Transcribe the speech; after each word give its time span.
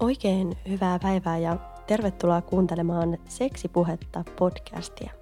Oikein 0.00 0.56
hyvää 0.68 0.98
päivää 0.98 1.38
ja 1.38 1.56
tervetuloa 1.86 2.42
kuuntelemaan 2.42 3.18
Seksipuhetta 3.28 4.24
podcastia. 4.38 5.12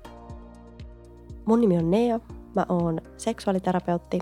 Mun 1.45 1.61
nimi 1.61 1.79
on 1.79 1.91
Neo, 1.91 2.21
mä 2.55 2.67
oon 2.69 3.01
seksuaaliterapeutti 3.17 4.19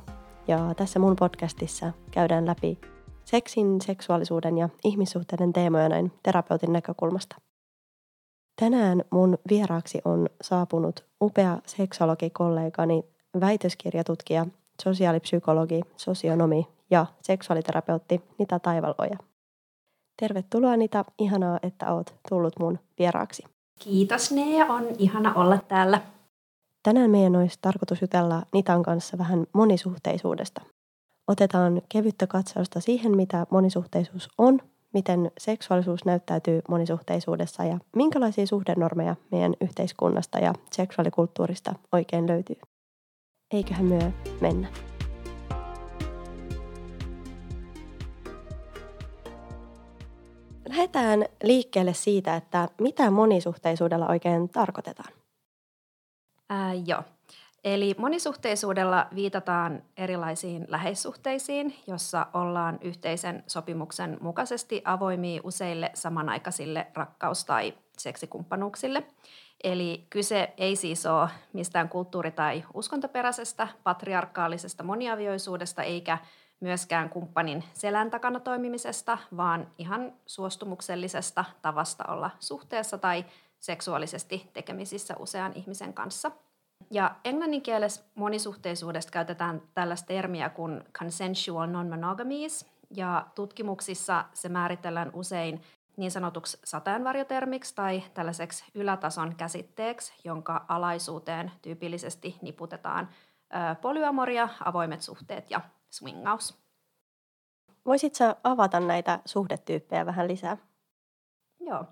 ja 0.48 0.74
tässä 0.76 0.98
mun 0.98 1.16
podcastissa 1.16 1.92
käydään 2.10 2.46
läpi 2.46 2.78
seksin, 3.24 3.80
seksuaalisuuden 3.80 4.58
ja 4.58 4.68
ihmissuhteiden 4.84 5.52
teemoja 5.52 5.88
näin 5.88 6.12
terapeutin 6.22 6.72
näkökulmasta. 6.72 7.36
Tänään 8.60 9.04
mun 9.10 9.38
vieraaksi 9.50 10.00
on 10.04 10.28
saapunut 10.42 11.04
upea 11.22 11.58
seksologikollegani, 11.66 13.02
väitöskirjatutkija, 13.40 14.46
sosiaalipsykologi, 14.82 15.80
sosionomi 15.96 16.66
ja 16.90 17.06
seksuaaliterapeutti 17.22 18.22
Nita 18.38 18.58
Taivaloja. 18.58 19.33
Tervetuloa 20.20 20.76
Nita, 20.76 21.04
ihanaa, 21.18 21.58
että 21.62 21.92
oot 21.92 22.14
tullut 22.28 22.52
mun 22.58 22.78
vieraaksi. 22.98 23.44
Kiitos 23.78 24.32
Nea, 24.32 24.66
on 24.66 24.86
ihana 24.98 25.34
olla 25.34 25.58
täällä. 25.68 26.00
Tänään 26.82 27.10
meidän 27.10 27.36
olisi 27.36 27.58
tarkoitus 27.62 28.00
jutella 28.00 28.42
Nitan 28.52 28.82
kanssa 28.82 29.18
vähän 29.18 29.46
monisuhteisuudesta. 29.52 30.60
Otetaan 31.28 31.82
kevyttä 31.88 32.26
katsausta 32.26 32.80
siihen, 32.80 33.16
mitä 33.16 33.46
monisuhteisuus 33.50 34.28
on, 34.38 34.60
miten 34.94 35.30
seksuaalisuus 35.38 36.04
näyttäytyy 36.04 36.62
monisuhteisuudessa 36.68 37.64
ja 37.64 37.78
minkälaisia 37.96 38.46
suhdenormeja 38.46 39.16
meidän 39.30 39.54
yhteiskunnasta 39.60 40.38
ja 40.38 40.54
seksuaalikulttuurista 40.72 41.74
oikein 41.92 42.26
löytyy. 42.26 42.56
Eiköhän 43.54 43.84
myö 43.84 44.10
mennä. 44.40 44.93
Lähdetään 50.74 51.24
liikkeelle 51.42 51.94
siitä, 51.94 52.36
että 52.36 52.68
mitä 52.80 53.10
monisuhteisuudella 53.10 54.06
oikein 54.06 54.48
tarkoitetaan. 54.48 55.12
Ää, 56.50 56.74
joo. 56.86 57.02
Eli 57.64 57.94
monisuhteisuudella 57.98 59.06
viitataan 59.14 59.82
erilaisiin 59.96 60.66
läheissuhteisiin, 60.68 61.74
jossa 61.86 62.26
ollaan 62.32 62.78
yhteisen 62.80 63.44
sopimuksen 63.46 64.18
mukaisesti 64.20 64.82
avoimia 64.84 65.40
useille 65.44 65.90
samanaikaisille 65.94 66.86
rakkaus- 66.94 67.44
tai 67.44 67.74
seksikumppanuuksille. 67.98 69.02
Eli 69.64 70.06
kyse 70.10 70.54
ei 70.56 70.76
siis 70.76 71.06
ole 71.06 71.28
mistään 71.52 71.88
kulttuuri- 71.88 72.30
tai 72.30 72.64
uskontoperäisestä 72.74 73.68
patriarkaalisesta 73.82 74.82
moniavioisuudesta 74.82 75.82
eikä 75.82 76.18
myöskään 76.60 77.10
kumppanin 77.10 77.64
selän 77.72 78.10
takana 78.10 78.40
toimimisesta, 78.40 79.18
vaan 79.36 79.70
ihan 79.78 80.12
suostumuksellisesta 80.26 81.44
tavasta 81.62 82.04
olla 82.08 82.30
suhteessa 82.40 82.98
tai 82.98 83.24
seksuaalisesti 83.60 84.50
tekemisissä 84.52 85.14
usean 85.18 85.52
ihmisen 85.54 85.94
kanssa. 85.94 86.30
Ja 86.90 87.14
englanninkielessä 87.24 88.02
monisuhteisuudesta 88.14 89.12
käytetään 89.12 89.62
tällaista 89.74 90.06
termiä 90.06 90.48
kuin 90.48 90.84
consensual 90.98 91.66
non-monogamies, 91.66 92.74
ja 92.96 93.26
tutkimuksissa 93.34 94.24
se 94.32 94.48
määritellään 94.48 95.10
usein 95.14 95.62
niin 95.96 96.10
sanotuksi 96.10 96.58
sateenvarjotermiksi 96.64 97.74
tai 97.74 98.02
tällaiseksi 98.14 98.64
ylätason 98.74 99.36
käsitteeksi, 99.36 100.14
jonka 100.24 100.64
alaisuuteen 100.68 101.52
tyypillisesti 101.62 102.36
niputetaan 102.42 103.08
polyamoria, 103.80 104.48
avoimet 104.64 105.02
suhteet 105.02 105.50
ja 105.50 105.60
swingaus. 105.94 106.58
Voisitko 107.86 108.24
avata 108.44 108.80
näitä 108.80 109.20
suhdetyyppejä 109.24 110.06
vähän 110.06 110.28
lisää? 110.28 110.56
Joo. 111.60 111.84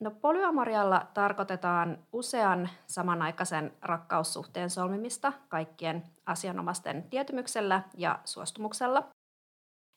No 0.00 0.10
polyamorialla 0.10 1.06
tarkoitetaan 1.14 1.98
usean 2.12 2.68
samanaikaisen 2.86 3.72
rakkaussuhteen 3.82 4.70
solmimista 4.70 5.32
kaikkien 5.48 6.04
asianomaisten 6.26 7.02
tietymyksellä 7.10 7.82
ja 7.96 8.18
suostumuksella. 8.24 9.08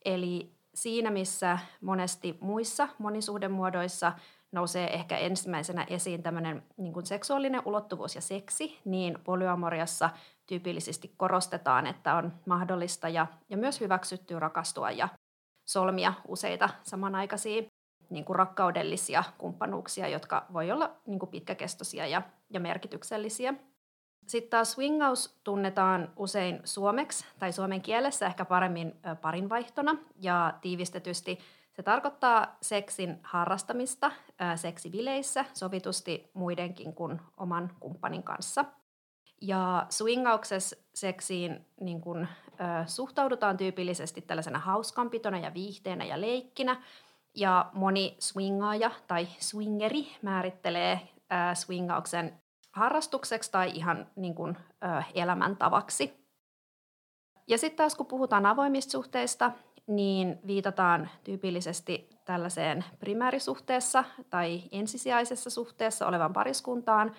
Eli 0.05 0.51
siinä, 0.73 1.11
missä 1.11 1.59
monesti 1.81 2.37
muissa 2.41 2.87
monisuhdemuodoissa 2.97 4.13
nousee 4.51 4.93
ehkä 4.93 5.17
ensimmäisenä 5.17 5.85
esiin 5.89 6.23
tämmöinen 6.23 6.63
niin 6.77 7.05
seksuaalinen 7.05 7.61
ulottuvuus 7.65 8.15
ja 8.15 8.21
seksi, 8.21 8.79
niin 8.85 9.17
polyamoriassa 9.23 10.09
tyypillisesti 10.51 11.13
korostetaan, 11.17 11.87
että 11.87 12.15
on 12.15 12.33
mahdollista 12.45 13.09
ja, 13.09 13.27
ja 13.49 13.57
myös 13.57 13.81
hyväksyttyä 13.81 14.39
rakastua 14.39 14.91
ja 14.91 15.09
solmia 15.65 16.13
useita 16.27 16.69
samanaikaisia 16.83 17.63
niin 18.09 18.25
kuin 18.25 18.35
rakkaudellisia 18.35 19.23
kumppanuuksia, 19.37 20.07
jotka 20.07 20.45
voi 20.53 20.71
olla 20.71 20.91
niin 21.05 21.19
kuin 21.19 21.29
pitkäkestoisia 21.29 22.07
ja, 22.07 22.21
ja 22.49 22.59
merkityksellisiä. 22.59 23.53
Sitten 24.27 24.49
taas 24.49 24.71
swingaus 24.71 25.39
tunnetaan 25.43 26.13
usein 26.15 26.61
suomeksi 26.63 27.25
tai 27.39 27.51
suomen 27.51 27.81
kielessä 27.81 28.25
ehkä 28.25 28.45
paremmin 28.45 28.93
parinvaihtona 29.21 29.97
ja 30.21 30.53
tiivistetysti 30.61 31.39
se 31.73 31.83
tarkoittaa 31.83 32.57
seksin 32.61 33.19
harrastamista 33.23 34.11
seksivileissä 34.55 35.45
sovitusti 35.53 36.29
muidenkin 36.33 36.93
kuin 36.93 37.21
oman 37.37 37.71
kumppanin 37.79 38.23
kanssa. 38.23 38.65
Ja 39.41 39.85
swingauksessa 39.89 40.75
seksiin 40.93 41.65
niin 41.79 42.01
kun, 42.01 42.27
ö, 42.51 42.87
suhtaudutaan 42.87 43.57
tyypillisesti 43.57 44.21
tällaisena 44.21 44.59
hauskanpitona 44.59 45.37
ja 45.39 45.53
viihteenä 45.53 46.05
ja 46.05 46.21
leikkinä. 46.21 46.83
Ja 47.35 47.69
moni 47.73 48.15
swingaaja 48.19 48.91
tai 49.07 49.27
swingeri 49.39 50.07
määrittelee 50.21 51.01
ö, 51.15 51.55
swingauksen 51.55 52.41
harrastukseksi 52.71 53.51
tai 53.51 53.71
ihan 53.73 54.07
niin 54.15 54.35
kun, 54.35 54.57
ö, 54.83 55.03
elämäntavaksi. 55.13 56.21
Ja 57.47 57.57
sitten 57.57 57.77
taas 57.77 57.95
kun 57.95 58.05
puhutaan 58.05 58.45
avoimista 58.45 58.91
suhteista, 58.91 59.51
niin 59.87 60.39
viitataan 60.47 61.09
tyypillisesti 61.23 62.09
tällaiseen 62.25 62.85
primäärisuhteessa 62.99 64.03
tai 64.29 64.63
ensisijaisessa 64.71 65.49
suhteessa 65.49 66.07
olevan 66.07 66.33
pariskuntaan, 66.33 67.15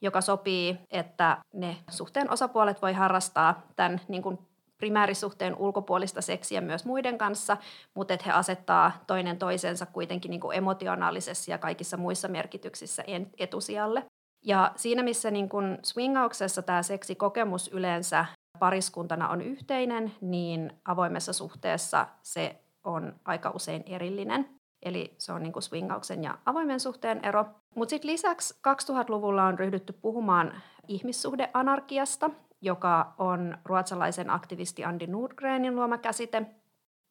joka 0.00 0.20
sopii, 0.20 0.78
että 0.90 1.38
ne 1.52 1.76
suhteen 1.90 2.30
osapuolet 2.30 2.82
voi 2.82 2.92
harrastaa 2.92 3.62
tämän 3.76 4.00
niin 4.08 4.22
kuin 4.22 4.38
primäärisuhteen 4.76 5.56
ulkopuolista 5.56 6.22
seksiä 6.22 6.60
myös 6.60 6.84
muiden 6.84 7.18
kanssa, 7.18 7.56
mutta 7.94 8.14
että 8.14 8.26
he 8.26 8.32
asettaa 8.32 8.92
toinen 9.06 9.38
toisensa 9.38 9.86
kuitenkin 9.86 10.30
niin 10.30 10.40
kuin 10.40 10.56
emotionaalisessa 10.56 11.50
ja 11.50 11.58
kaikissa 11.58 11.96
muissa 11.96 12.28
merkityksissä 12.28 13.04
etusijalle. 13.38 14.04
Ja 14.44 14.72
siinä, 14.76 15.02
missä 15.02 15.30
niin 15.30 15.48
kuin 15.48 15.78
swingauksessa 15.82 16.62
tämä 16.62 16.82
seksikokemus 16.82 17.68
yleensä 17.68 18.26
pariskuntana 18.58 19.28
on 19.28 19.40
yhteinen, 19.40 20.12
niin 20.20 20.72
avoimessa 20.84 21.32
suhteessa 21.32 22.06
se 22.22 22.60
on 22.84 23.14
aika 23.24 23.50
usein 23.50 23.82
erillinen. 23.86 24.48
Eli 24.84 25.14
se 25.18 25.32
on 25.32 25.42
niin 25.42 25.52
kuin 25.52 25.62
swingauksen 25.62 26.24
ja 26.24 26.38
avoimen 26.46 26.80
suhteen 26.80 27.20
ero. 27.24 27.46
Mutta 27.74 27.90
sitten 27.90 28.10
lisäksi 28.10 28.54
2000-luvulla 28.54 29.44
on 29.44 29.58
ryhdytty 29.58 29.92
puhumaan 29.92 30.62
ihmissuhdeanarkiasta, 30.88 32.30
joka 32.60 33.14
on 33.18 33.58
ruotsalaisen 33.64 34.30
aktivisti 34.30 34.84
Andi 34.84 35.06
Nordgrenin 35.06 35.76
luoma 35.76 35.98
käsite. 35.98 36.42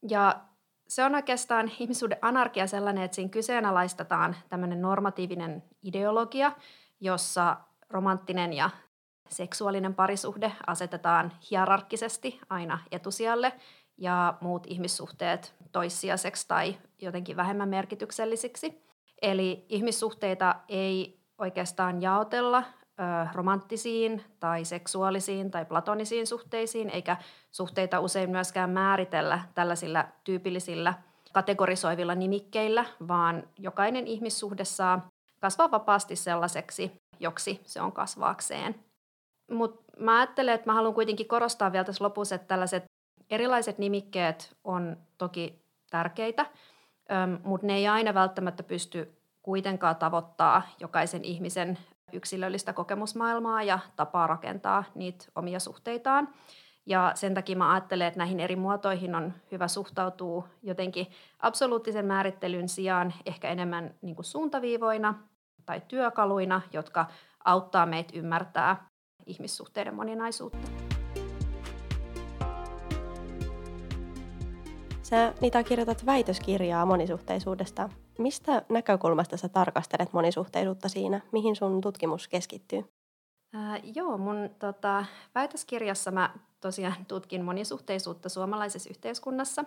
Ja 0.09 0.42
se 0.88 1.03
on 1.03 1.15
oikeastaan 1.15 1.71
ihmissuhdeanarkia 1.80 2.68
sellainen, 2.68 3.03
että 3.03 3.15
siinä 3.15 3.30
kyseenalaistetaan 3.30 4.36
tämmöinen 4.50 4.81
normatiivinen 4.81 5.63
ideologia, 5.83 6.51
jossa 7.00 7.57
romanttinen 7.89 8.53
ja 8.53 8.69
seksuaalinen 9.30 9.95
parisuhde 9.95 10.51
asetetaan 10.68 11.33
hierarkkisesti 11.51 12.39
aina 12.50 12.80
etusijalle 12.92 13.53
ja 13.97 14.33
muut 14.42 14.68
ihmissuhteet 14.68 15.56
toissijaiseksi 15.73 16.47
tai 16.47 16.77
jotenkin 17.01 17.37
vähemmän 17.37 17.69
merkityksellisiksi. 17.69 18.83
Eli 19.21 19.65
ihmissuhteita 19.69 20.55
ei 20.69 21.19
oikeastaan 21.37 22.01
jaotella 22.01 22.57
ö, 22.57 23.03
romanttisiin 23.33 24.23
tai 24.39 24.65
seksuaalisiin 24.65 25.51
tai 25.51 25.65
platonisiin 25.65 26.27
suhteisiin, 26.27 26.89
eikä 26.89 27.17
suhteita 27.51 27.99
usein 27.99 28.29
myöskään 28.29 28.69
määritellä 28.69 29.39
tällaisilla 29.55 30.05
tyypillisillä 30.23 30.93
kategorisoivilla 31.33 32.15
nimikkeillä, 32.15 32.85
vaan 33.07 33.43
jokainen 33.59 34.07
ihmissuhde 34.07 34.65
saa 34.65 35.07
kasvaa 35.39 35.71
vapaasti 35.71 36.15
sellaiseksi, 36.15 36.91
joksi 37.19 37.61
se 37.65 37.81
on 37.81 37.91
kasvaakseen. 37.91 38.75
Mutta 39.51 39.83
mä 39.99 40.17
ajattelen, 40.17 40.55
että 40.55 40.69
mä 40.69 40.73
haluan 40.73 40.93
kuitenkin 40.93 41.27
korostaa 41.27 41.71
vielä 41.71 41.83
tässä 41.83 42.03
lopussa, 42.03 42.35
että 42.35 42.47
tällaiset 42.47 42.83
erilaiset 43.29 43.77
nimikkeet 43.77 44.55
on 44.63 44.97
toki 45.17 45.62
tärkeitä, 45.94 46.45
mutta 47.44 47.68
ne 47.68 47.75
ei 47.75 47.88
aina 47.88 48.13
välttämättä 48.13 48.63
pysty 48.63 49.18
kuitenkaan 49.42 49.95
tavoittaa 49.95 50.62
jokaisen 50.80 51.24
ihmisen 51.24 51.78
yksilöllistä 52.13 52.74
kokemusmaailmaa 52.74 53.63
ja 53.63 53.80
tapaa 53.95 54.28
rakentaa 54.28 54.84
niitä 54.95 55.25
omia 55.36 55.60
suhteitaan. 55.60 56.30
Ja 56.86 57.12
sen 57.16 57.34
takia 57.34 57.56
mä 57.56 57.72
ajattelen, 57.72 58.07
että 58.07 58.18
näihin 58.18 58.40
eri 58.40 58.56
muotoihin 58.56 59.16
on 59.16 59.34
hyvä 59.51 59.68
suhtautua 59.68 60.48
jotenkin 60.63 61.07
absoluuttisen 61.40 62.06
määrittelyn 62.06 62.69
sijaan 62.69 63.13
ehkä 63.25 63.50
enemmän 63.50 63.95
niin 64.01 64.16
kuin 64.16 64.25
suuntaviivoina 64.25 65.13
tai 65.66 65.81
työkaluina, 65.88 66.62
jotka 66.74 67.06
auttaa 67.45 67.86
meitä 67.86 68.13
ymmärtää 68.16 68.88
ihmissuhteiden 69.25 69.95
moninaisuutta. 69.95 70.82
Sä 75.13 75.33
Nita 75.42 75.63
kirjoitat 75.63 76.06
väitöskirjaa 76.06 76.86
monisuhteisuudesta. 76.86 77.89
Mistä 78.18 78.62
näkökulmasta 78.69 79.38
sä 79.38 79.50
tarkastelet 79.50 80.13
monisuhteisuutta 80.13 80.89
siinä? 80.89 81.21
Mihin 81.31 81.56
sun 81.56 81.81
tutkimus 81.81 82.27
keskittyy? 82.27 82.86
Ää, 83.54 83.80
joo, 83.95 84.18
mun 84.18 84.50
tota, 84.60 85.06
väitöskirjassa 85.36 86.12
mä 86.12 86.30
tosiaan 86.62 87.06
tutkin 87.07 87.45
monisuhteisuutta 87.45 88.30
suomalaisessa 88.30 88.89
yhteiskunnassa. 88.89 89.65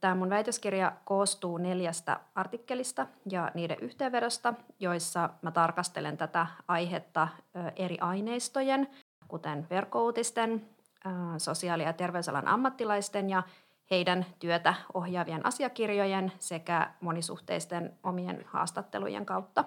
Tämä 0.00 0.14
mun 0.14 0.30
väitöskirja 0.30 0.92
koostuu 1.04 1.58
neljästä 1.58 2.20
artikkelista 2.34 3.06
ja 3.30 3.50
niiden 3.54 3.78
yhteenvedosta, 3.80 4.54
joissa 4.80 5.30
mä 5.42 5.50
tarkastelen 5.50 6.16
tätä 6.16 6.46
aihetta 6.68 7.28
eri 7.76 7.98
aineistojen, 8.00 8.88
kuten 9.28 9.66
verkkouutisten, 9.70 10.68
sosiaali- 11.38 11.82
ja 11.82 11.92
terveysalan 11.92 12.48
ammattilaisten 12.48 13.30
ja 13.30 13.42
heidän 13.92 14.26
työtä 14.38 14.74
ohjaavien 14.94 15.46
asiakirjojen 15.46 16.32
sekä 16.38 16.90
monisuhteisten 17.00 17.98
omien 18.02 18.44
haastattelujen 18.46 19.26
kautta. 19.26 19.64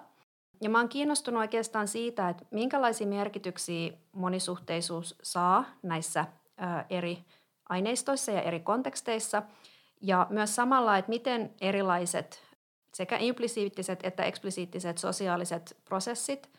Ja 0.61 0.69
mä 0.69 0.77
oon 0.77 0.89
kiinnostunut 0.89 1.39
oikeastaan 1.39 1.87
siitä, 1.87 2.29
että 2.29 2.45
minkälaisia 2.51 3.07
merkityksiä 3.07 3.93
monisuhteisuus 4.11 5.15
saa 5.23 5.65
näissä 5.83 6.25
eri 6.89 7.25
aineistoissa 7.69 8.31
ja 8.31 8.41
eri 8.41 8.59
konteksteissa. 8.59 9.43
Ja 10.01 10.27
myös 10.29 10.55
samalla, 10.55 10.97
että 10.97 11.09
miten 11.09 11.53
erilaiset 11.61 12.43
sekä 12.93 13.17
implisiittiset 13.17 13.99
että 14.03 14.23
eksplisiittiset 14.23 14.97
sosiaaliset 14.97 15.77
prosessit 15.85 16.49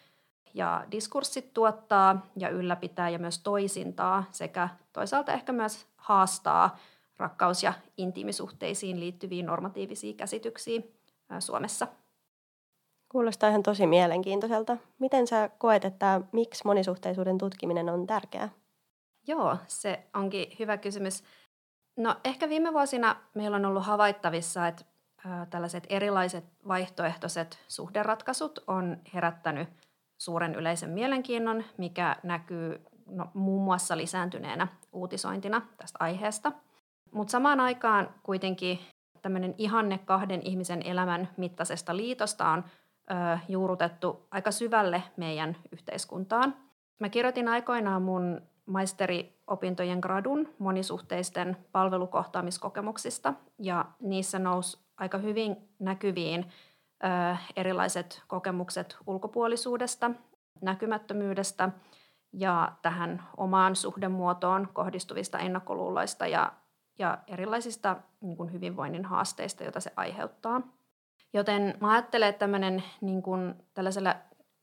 ja 0.55 0.85
diskurssit 0.91 1.55
tuottaa 1.55 2.27
ja 2.37 2.49
ylläpitää 2.49 3.09
ja 3.09 3.19
myös 3.19 3.39
toisintaa 3.39 4.25
sekä 4.31 4.69
toisaalta 4.93 5.33
ehkä 5.33 5.53
myös 5.53 5.87
haastaa 5.97 6.77
rakkaus- 7.19 7.63
ja 7.63 7.73
intiimisuhteisiin 7.97 9.01
liittyviin 9.01 9.47
normatiivisiin 9.47 10.17
käsityksiin 10.17 10.95
Suomessa. 11.39 11.87
Kuulostaa 13.09 13.49
ihan 13.51 13.63
tosi 13.63 13.87
mielenkiintoiselta. 13.87 14.77
Miten 14.99 15.27
sä 15.27 15.51
koet, 15.59 15.85
että 15.85 16.21
miksi 16.33 16.63
monisuhteisuuden 16.65 17.39
tutkiminen 17.39 17.89
on 17.89 18.07
tärkeää? 18.07 18.49
Joo, 19.27 19.57
se 19.67 20.07
onkin 20.15 20.47
hyvä 20.59 20.77
kysymys. 20.77 21.25
No 21.97 22.17
ehkä 22.25 22.49
viime 22.49 22.73
vuosina 22.73 23.17
meillä 23.35 23.57
on 23.57 23.65
ollut 23.65 23.87
havaittavissa, 23.87 24.69
että 24.69 24.85
tällaiset 25.51 25.87
erilaiset 25.89 26.45
vaihtoehtoiset 26.69 27.59
suhderatkaisut 27.69 28.59
on 28.67 28.97
herättänyt 29.15 29.69
suuren 30.19 30.55
yleisen 30.55 30.91
mielenkiinnon, 30.91 31.65
mikä 31.79 32.17
näkyy 32.23 32.85
no, 33.07 33.31
muun 33.35 33.65
muassa 33.65 33.97
lisääntyneenä 33.97 34.69
uutisointina 34.93 35.63
tästä 35.77 35.97
aiheesta. 36.01 36.53
Mutta 37.13 37.31
samaan 37.31 37.61
aikaan 37.61 38.15
kuitenkin 38.23 38.79
tämmöinen 39.23 39.55
ihanne 39.59 39.99
kahden 39.99 40.41
ihmisen 40.45 40.83
elämän 40.83 41.29
mittaisesta 41.37 41.97
liitosta 41.97 42.49
on 42.49 42.65
ö, 43.11 43.39
juurutettu 43.49 44.27
aika 44.31 44.51
syvälle 44.51 45.03
meidän 45.17 45.57
yhteiskuntaan. 45.73 46.55
Mä 47.01 47.09
kirjoitin 47.09 47.49
aikoinaan 47.49 48.03
mun 48.03 48.43
maisteriopintojen 48.67 49.99
gradun 49.99 50.55
monisuhteisten 50.59 51.57
palvelukohtaamiskokemuksista 51.73 53.35
ja 53.59 53.85
niissä 54.01 54.39
nousi 54.39 54.79
aika 54.97 55.19
hyvin 55.19 55.57
näkyviin 55.79 56.47
ö, 57.05 57.37
erilaiset 57.57 58.23
kokemukset 58.27 58.97
ulkopuolisuudesta, 59.07 60.11
näkymättömyydestä 60.63 61.69
ja 62.33 62.73
tähän 62.83 63.23
omaan 63.37 63.77
suhdemuotoon 63.77 64.69
kohdistuvista 64.73 65.39
ennakkoluuloista 65.39 66.27
ja, 66.27 66.53
ja 66.99 67.19
erilaisista 67.27 67.97
niin 68.21 68.37
kuin 68.37 68.53
hyvinvoinnin 68.53 69.05
haasteista, 69.05 69.63
joita 69.63 69.81
se 69.81 69.93
aiheuttaa. 69.97 70.63
Joten 71.33 71.75
mä 71.81 71.93
ajattelen, 71.93 72.29
että 72.29 72.39
tämmöinen 72.39 72.83
niin 73.01 73.23
kuin 73.23 73.55
tällaisella 73.75 74.15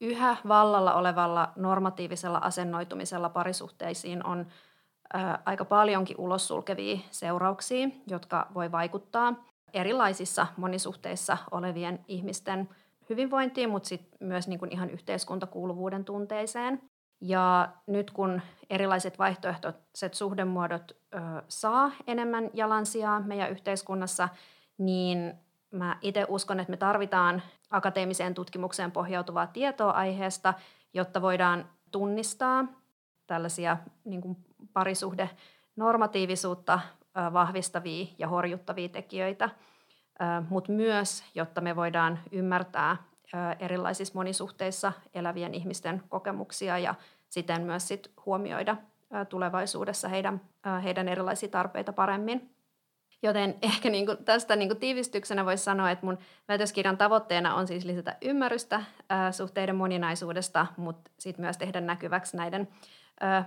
yhä 0.02 0.38
vallalla 0.48 0.94
olevalla 0.94 1.54
normatiivisella 1.56 2.38
asennoitumisella 2.38 3.30
parisuhteisiin 3.30 4.26
on 4.26 4.48
ä, 5.16 5.40
aika 5.46 5.66
paljonkin 5.66 6.20
ulos 6.20 6.48
sulkevia 6.48 7.00
seurauksia, 7.12 7.90
jotka 8.08 8.48
voi 8.54 8.72
vaikuttaa 8.72 9.34
erilaisissa 9.74 10.48
monisuhteissa 10.58 11.38
olevien 11.52 12.06
ihmisten 12.08 12.70
hyvinvointiin, 13.10 13.70
mutta 13.70 13.90
sit 13.90 14.08
myös 14.20 14.48
niin 14.48 14.60
kuin 14.60 14.72
ihan 14.72 14.90
yhteiskuntakuuluvuuden 14.90 16.06
tunteeseen. 16.06 16.82
Ja 17.26 17.70
nyt 17.88 18.12
kun 18.12 18.42
erilaiset 18.70 19.20
vaihtoehtoiset 19.20 20.14
suhdemuodot 20.14 20.92
ö, 20.92 21.20
saa 21.48 21.92
enemmän 22.08 22.50
jalansijaa 22.54 23.20
meidän 23.20 23.52
yhteiskunnassa, 23.52 24.30
niin 24.78 25.34
mä 25.72 25.98
itse 26.02 26.26
uskon, 26.30 26.60
että 26.60 26.72
me 26.72 26.78
tarvitaan 26.78 27.42
akateemiseen 27.70 28.34
tutkimukseen 28.34 28.92
pohjautuvaa 28.92 29.48
tietoa 29.48 29.92
aiheesta, 29.92 30.54
jotta 30.94 31.22
voidaan 31.22 31.70
tunnistaa 31.92 32.66
tällaisia 33.28 33.78
niin 34.06 34.22
kuin 34.22 34.38
parisuhde 34.74 35.30
normatiivisuutta 35.76 36.80
vahvistavia 37.34 38.08
ja 38.18 38.28
horjuttavia 38.28 38.90
tekijöitä, 38.90 39.50
mutta 40.50 40.72
myös, 40.72 41.24
jotta 41.36 41.62
me 41.62 41.76
voidaan 41.76 42.20
ymmärtää 42.32 42.98
erilaisissa 43.60 44.14
monisuhteissa 44.16 44.94
elävien 45.14 45.54
ihmisten 45.54 46.04
kokemuksia 46.10 46.78
ja 46.78 46.96
siten 47.30 47.62
myös 47.62 47.88
sit 47.88 48.12
huomioida 48.26 48.78
tulevaisuudessa 49.30 50.08
heidän, 50.08 50.42
heidän 50.84 51.08
erilaisia 51.08 51.50
tarpeita 51.50 51.94
paremmin. 51.94 52.50
Joten 53.24 53.56
ehkä 53.62 53.90
niin 53.90 54.06
kuin 54.06 54.18
tästä 54.26 54.56
niin 54.56 54.70
kuin 54.70 54.80
tiivistyksenä 54.80 55.46
voisi 55.46 55.64
sanoa, 55.64 55.92
että 55.92 56.06
mun 56.06 56.18
väitöskirjan 56.48 56.98
tavoitteena 56.98 57.56
on 57.56 57.68
siis 57.68 57.86
lisätä 57.86 58.18
ymmärrystä 58.22 58.84
suhteiden 59.32 59.76
moninaisuudesta, 59.76 60.66
mutta 60.78 61.12
sitten 61.20 61.46
myös 61.46 61.58
tehdä 61.58 61.82
näkyväksi 61.82 62.38
näiden 62.38 62.68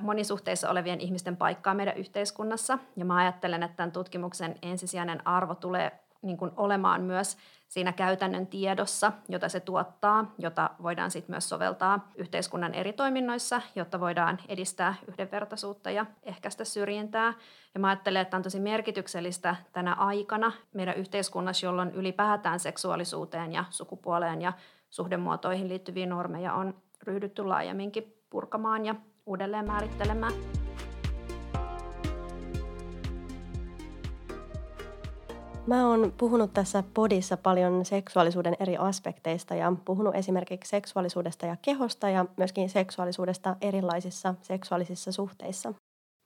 monisuhteissa 0.00 0.70
olevien 0.70 1.00
ihmisten 1.00 1.37
paikkaa 1.37 1.75
meidän 1.75 1.96
yhteiskunnassa. 1.96 2.78
Ja 2.96 3.04
mä 3.04 3.16
ajattelen, 3.16 3.62
että 3.62 3.76
tämän 3.76 3.92
tutkimuksen 3.92 4.54
ensisijainen 4.62 5.26
arvo 5.26 5.54
tulee 5.54 6.05
niin 6.23 6.37
kuin 6.37 6.50
olemaan 6.56 7.02
myös 7.02 7.37
siinä 7.68 7.92
käytännön 7.92 8.46
tiedossa, 8.46 9.12
jota 9.28 9.49
se 9.49 9.61
tuottaa, 9.61 10.35
jota 10.38 10.70
voidaan 10.82 11.11
sitten 11.11 11.32
myös 11.32 11.49
soveltaa 11.49 12.11
yhteiskunnan 12.14 12.75
eri 12.75 12.92
toiminnoissa, 12.92 13.62
jotta 13.75 14.00
voidaan 14.00 14.38
edistää 14.49 14.94
yhdenvertaisuutta 15.08 15.90
ja 15.90 16.06
ehkäistä 16.23 16.64
syrjintää. 16.64 17.35
Ja 17.75 17.80
mä 17.80 17.88
ajattelen, 17.88 18.23
että 18.23 18.37
on 18.37 18.42
tosi 18.42 18.61
merkityksellistä 18.61 19.56
tänä 19.73 19.94
aikana 19.94 20.52
meidän 20.73 20.96
yhteiskunnassa, 20.96 21.66
jolloin 21.66 21.90
ylipäätään 21.90 22.61
seksuaalisuuteen 22.61 23.52
ja 23.52 23.64
sukupuoleen 23.70 24.42
ja 24.42 24.52
suhdemuotoihin 24.90 25.68
liittyviä 25.68 26.06
normeja 26.06 26.54
on 26.54 26.75
ryhdytty 27.02 27.44
laajemminkin 27.44 28.14
purkamaan 28.30 28.87
ja 28.87 28.94
uudelleen 29.26 29.66
määrittelemään. 29.66 30.65
Mä 35.66 35.88
oon 35.88 36.12
puhunut 36.18 36.54
tässä 36.54 36.85
podissa 36.94 37.37
paljon 37.37 37.85
seksuaalisuuden 37.85 38.56
eri 38.61 38.76
aspekteista 38.76 39.54
ja 39.54 39.73
puhunut 39.85 40.14
esimerkiksi 40.14 40.70
seksuaalisuudesta 40.70 41.46
ja 41.46 41.56
kehosta 41.62 42.08
ja 42.08 42.26
myöskin 42.37 42.70
seksuaalisuudesta 42.70 43.56
erilaisissa 43.61 44.35
seksuaalisissa 44.42 45.12
suhteissa. 45.12 45.75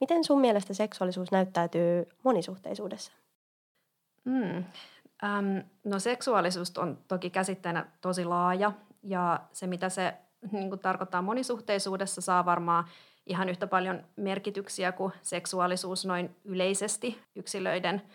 Miten 0.00 0.24
sun 0.24 0.40
mielestä 0.40 0.74
seksuaalisuus 0.74 1.30
näyttäytyy 1.30 2.08
monisuhteisuudessa? 2.24 3.12
Mm. 4.24 4.64
Ähm, 5.24 5.58
no 5.84 5.98
seksuaalisuus 5.98 6.78
on 6.78 6.98
toki 7.08 7.30
käsitteenä 7.30 7.86
tosi 8.00 8.24
laaja 8.24 8.72
ja 9.02 9.40
se 9.52 9.66
mitä 9.66 9.88
se 9.88 10.14
niin 10.52 10.78
tarkoittaa 10.78 11.22
monisuhteisuudessa 11.22 12.20
saa 12.20 12.44
varmaan 12.44 12.84
ihan 13.26 13.48
yhtä 13.48 13.66
paljon 13.66 14.04
merkityksiä 14.16 14.92
kuin 14.92 15.12
seksuaalisuus 15.22 16.06
noin 16.06 16.36
yleisesti 16.44 17.18
yksilöiden– 17.36 18.02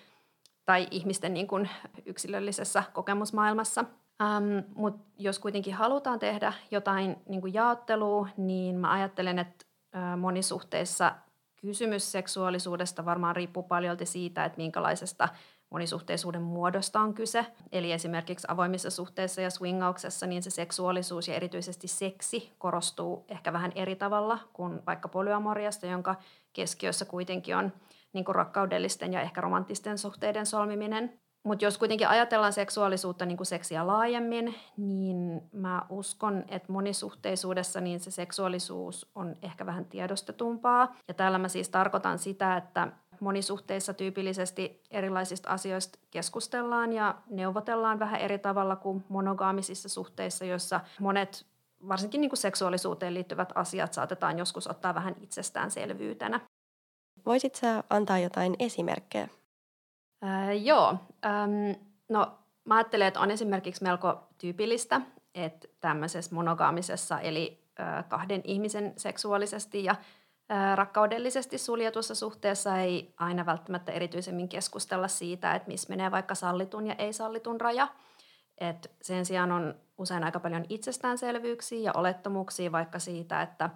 tai 0.65 0.87
ihmisten 0.91 1.33
niin 1.33 1.47
kuin 1.47 1.69
yksilöllisessä 2.05 2.83
kokemusmaailmassa. 2.93 3.85
Ähm, 4.21 4.57
Mutta 4.75 5.05
jos 5.17 5.39
kuitenkin 5.39 5.73
halutaan 5.73 6.19
tehdä 6.19 6.53
jotain 6.71 7.15
niin 7.29 7.41
kuin 7.41 7.53
jaottelua, 7.53 8.27
niin 8.37 8.75
mä 8.75 8.91
ajattelen, 8.91 9.39
että 9.39 9.65
äh, 9.95 10.17
monisuhteissa 10.17 11.15
kysymys 11.55 12.11
seksuaalisuudesta 12.11 13.05
varmaan 13.05 13.35
riippuu 13.35 13.63
paljon 13.63 13.97
siitä, 14.03 14.45
että 14.45 14.57
minkälaisesta 14.57 15.29
monisuhteisuuden 15.69 16.41
muodosta 16.41 16.99
on 16.99 17.13
kyse. 17.13 17.45
Eli 17.71 17.91
esimerkiksi 17.91 18.47
avoimissa 18.49 18.89
suhteissa 18.89 19.41
ja 19.41 19.49
swingauksessa 19.49 20.27
niin 20.27 20.43
se 20.43 20.49
seksuaalisuus 20.49 21.27
ja 21.27 21.35
erityisesti 21.35 21.87
seksi 21.87 22.53
korostuu 22.57 23.25
ehkä 23.27 23.53
vähän 23.53 23.71
eri 23.75 23.95
tavalla 23.95 24.39
kuin 24.53 24.79
vaikka 24.85 25.07
polyamoriasta, 25.07 25.87
jonka 25.87 26.15
keskiössä 26.53 27.05
kuitenkin 27.05 27.55
on 27.55 27.71
niin 28.15 28.25
kuin 28.25 28.35
rakkaudellisten 28.35 29.13
ja 29.13 29.21
ehkä 29.21 29.41
romanttisten 29.41 29.97
suhteiden 29.97 30.45
solmiminen. 30.45 31.19
Mutta 31.43 31.65
jos 31.65 31.77
kuitenkin 31.77 32.07
ajatellaan 32.07 32.53
seksuaalisuutta 32.53 33.25
niin 33.25 33.37
kuin 33.37 33.47
seksiä 33.47 33.87
laajemmin, 33.87 34.55
niin 34.77 35.41
mä 35.51 35.85
uskon, 35.89 36.43
että 36.47 36.71
monisuhteisuudessa 36.71 37.81
niin 37.81 37.99
se 37.99 38.11
seksuaalisuus 38.11 39.11
on 39.15 39.35
ehkä 39.41 39.65
vähän 39.65 39.85
tiedostetumpaa. 39.85 40.95
Ja 41.07 41.13
täällä 41.13 41.37
mä 41.37 41.47
siis 41.47 41.69
tarkoitan 41.69 42.19
sitä, 42.19 42.57
että 42.57 42.87
monisuhteissa 43.19 43.93
tyypillisesti 43.93 44.81
erilaisista 44.91 45.49
asioista 45.49 45.99
keskustellaan 46.11 46.93
ja 46.93 47.15
neuvotellaan 47.29 47.99
vähän 47.99 48.21
eri 48.21 48.39
tavalla 48.39 48.75
kuin 48.75 49.05
monogaamisissa 49.09 49.89
suhteissa, 49.89 50.45
joissa 50.45 50.79
monet 50.99 51.45
varsinkin 51.87 52.21
niin 52.21 52.29
kuin 52.29 52.37
seksuaalisuuteen 52.37 53.13
liittyvät 53.13 53.51
asiat 53.55 53.93
saatetaan 53.93 54.37
joskus 54.37 54.67
ottaa 54.67 54.95
vähän 54.95 55.15
itsestäänselvyytenä. 55.21 56.39
Voisitko 57.25 57.67
antaa 57.89 58.19
jotain 58.19 58.55
esimerkkejä? 58.59 59.27
Äh, 60.23 60.63
joo. 60.63 60.95
Ähm, 61.25 61.81
no, 62.09 62.31
mä 62.65 62.75
ajattelen, 62.75 63.07
että 63.07 63.19
on 63.19 63.31
esimerkiksi 63.31 63.83
melko 63.83 64.27
tyypillistä, 64.37 65.01
että 65.35 65.67
tämmöisessä 65.79 66.35
monogaamisessa, 66.35 67.19
eli 67.19 67.63
äh, 67.79 68.05
kahden 68.09 68.41
ihmisen 68.43 68.93
seksuaalisesti 68.97 69.83
ja 69.83 69.95
äh, 70.51 70.75
rakkaudellisesti 70.75 71.57
suljetussa 71.57 72.15
suhteessa 72.15 72.79
ei 72.79 73.13
aina 73.17 73.45
välttämättä 73.45 73.91
erityisemmin 73.91 74.49
keskustella 74.49 75.07
siitä, 75.07 75.55
että 75.55 75.67
missä 75.67 75.89
menee 75.89 76.11
vaikka 76.11 76.35
sallitun 76.35 76.87
ja 76.87 76.95
ei-sallitun 76.97 77.61
raja. 77.61 77.87
Et 78.57 78.91
sen 79.01 79.25
sijaan 79.25 79.51
on 79.51 79.75
usein 79.97 80.23
aika 80.23 80.39
paljon 80.39 80.65
itsestäänselvyyksiä 80.69 81.79
ja 81.79 81.91
olettamuksia 81.95 82.71
vaikka 82.71 82.99
siitä, 82.99 83.41
että 83.41 83.69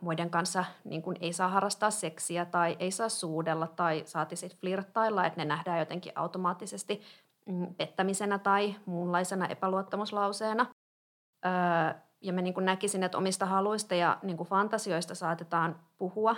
muiden 0.00 0.30
kanssa 0.30 0.64
niin 0.84 1.02
kuin 1.02 1.16
ei 1.20 1.32
saa 1.32 1.48
harrastaa 1.48 1.90
seksiä 1.90 2.44
tai 2.44 2.76
ei 2.80 2.90
saa 2.90 3.08
suudella 3.08 3.66
tai 3.66 4.02
saati 4.04 4.36
sitten 4.36 4.60
flirttailla, 4.60 5.26
että 5.26 5.40
ne 5.40 5.44
nähdään 5.44 5.78
jotenkin 5.78 6.12
automaattisesti 6.14 7.02
mm, 7.46 7.74
pettämisenä 7.74 8.38
tai 8.38 8.74
muunlaisena 8.86 9.46
epäluottamuslauseena. 9.46 10.66
ja 12.20 12.32
mä 12.32 12.42
niin 12.42 12.54
kuin 12.54 12.66
näkisin, 12.66 13.02
että 13.02 13.18
omista 13.18 13.46
haluista 13.46 13.94
ja 13.94 14.18
niin 14.22 14.36
kuin 14.36 14.48
fantasioista 14.48 15.14
saatetaan 15.14 15.76
puhua 15.98 16.36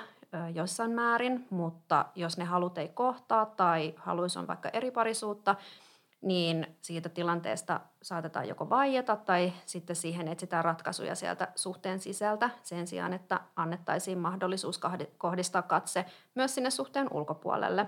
jossain 0.55 0.91
määrin, 0.91 1.47
mutta 1.51 2.07
jos 2.15 2.39
ne 2.39 2.45
halut 2.45 2.79
ei 2.79 2.89
kohtaa 2.89 3.47
tai 3.47 3.95
haluissa 3.97 4.41
on 4.41 4.47
vaikka 4.47 4.69
eri 4.69 4.91
parisuutta– 4.91 5.55
niin 6.23 6.77
siitä 6.81 7.09
tilanteesta 7.09 7.81
saatetaan 8.03 8.49
joko 8.49 8.71
vaieta 8.71 9.17
tai 9.17 9.53
sitten 9.67 9.97
siihen 9.97 10.29
etsitään 10.29 10.65
ratkaisuja 10.65 11.15
sieltä 11.15 11.49
suhteen 11.55 12.01
sisältä 12.01 12.51
sen 12.63 12.87
sijaan, 12.87 13.13
että 13.13 13.41
annettaisiin 13.57 14.19
mahdollisuus 14.19 14.81
kohdistaa 15.19 15.63
katse 15.63 16.05
myös 16.35 16.55
sinne 16.55 16.71
suhteen 16.71 17.09
ulkopuolelle. 17.11 17.87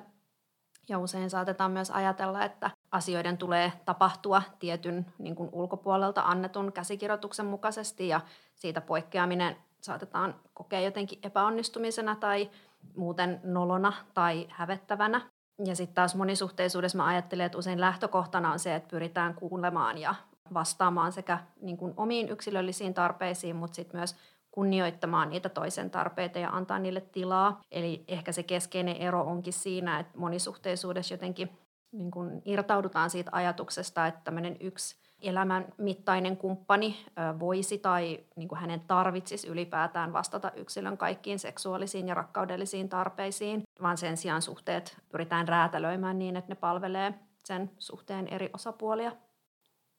Ja 0.88 0.98
usein 0.98 1.30
saatetaan 1.30 1.70
myös 1.70 1.90
ajatella, 1.90 2.44
että 2.44 2.70
asioiden 2.90 3.38
tulee 3.38 3.72
tapahtua 3.84 4.42
tietyn 4.58 5.06
niin 5.18 5.34
kuin 5.34 5.48
ulkopuolelta 5.52 6.22
annetun 6.22 6.72
käsikirjoituksen 6.72 7.46
mukaisesti 7.46 8.08
ja 8.08 8.20
siitä 8.54 8.80
poikkeaminen 8.80 9.56
saatetaan 9.80 10.34
kokea 10.54 10.80
jotenkin 10.80 11.18
epäonnistumisena 11.22 12.16
tai 12.16 12.50
muuten 12.96 13.40
nolona 13.44 13.92
tai 14.14 14.46
hävettävänä. 14.50 15.20
Ja 15.64 15.76
sitten 15.76 15.94
taas 15.94 16.14
monisuhteisuudessa 16.14 16.98
mä 16.98 17.06
ajattelen, 17.06 17.46
että 17.46 17.58
usein 17.58 17.80
lähtökohtana 17.80 18.52
on 18.52 18.58
se, 18.58 18.74
että 18.74 18.88
pyritään 18.88 19.34
kuulemaan 19.34 19.98
ja 19.98 20.14
vastaamaan 20.54 21.12
sekä 21.12 21.38
niin 21.60 21.76
kuin 21.76 21.94
omiin 21.96 22.28
yksilöllisiin 22.28 22.94
tarpeisiin, 22.94 23.56
mutta 23.56 23.74
sitten 23.74 24.00
myös 24.00 24.16
kunnioittamaan 24.50 25.30
niitä 25.30 25.48
toisen 25.48 25.90
tarpeita 25.90 26.38
ja 26.38 26.50
antaa 26.50 26.78
niille 26.78 27.00
tilaa. 27.00 27.60
Eli 27.70 28.04
ehkä 28.08 28.32
se 28.32 28.42
keskeinen 28.42 28.96
ero 28.96 29.22
onkin 29.22 29.52
siinä, 29.52 29.98
että 29.98 30.18
monisuhteisuudessa 30.18 31.14
jotenkin 31.14 31.58
niin 31.92 32.10
kuin 32.10 32.42
irtaudutaan 32.44 33.10
siitä 33.10 33.30
ajatuksesta, 33.32 34.06
että 34.06 34.20
tämmöinen 34.24 34.56
yksi 34.60 35.01
elämän 35.22 35.64
mittainen 35.78 36.36
kumppani 36.36 36.96
voisi 37.40 37.78
tai 37.78 38.20
niin 38.36 38.48
kuin 38.48 38.60
hänen 38.60 38.80
tarvitsisi 38.80 39.48
ylipäätään 39.48 40.12
vastata 40.12 40.52
yksilön 40.56 40.98
kaikkiin 40.98 41.38
seksuaalisiin 41.38 42.08
ja 42.08 42.14
rakkaudellisiin 42.14 42.88
tarpeisiin, 42.88 43.62
vaan 43.82 43.98
sen 43.98 44.16
sijaan 44.16 44.42
suhteet 44.42 44.96
pyritään 45.12 45.48
räätälöimään 45.48 46.18
niin, 46.18 46.36
että 46.36 46.50
ne 46.50 46.54
palvelee 46.54 47.14
sen 47.44 47.70
suhteen 47.78 48.28
eri 48.28 48.50
osapuolia. 48.52 49.12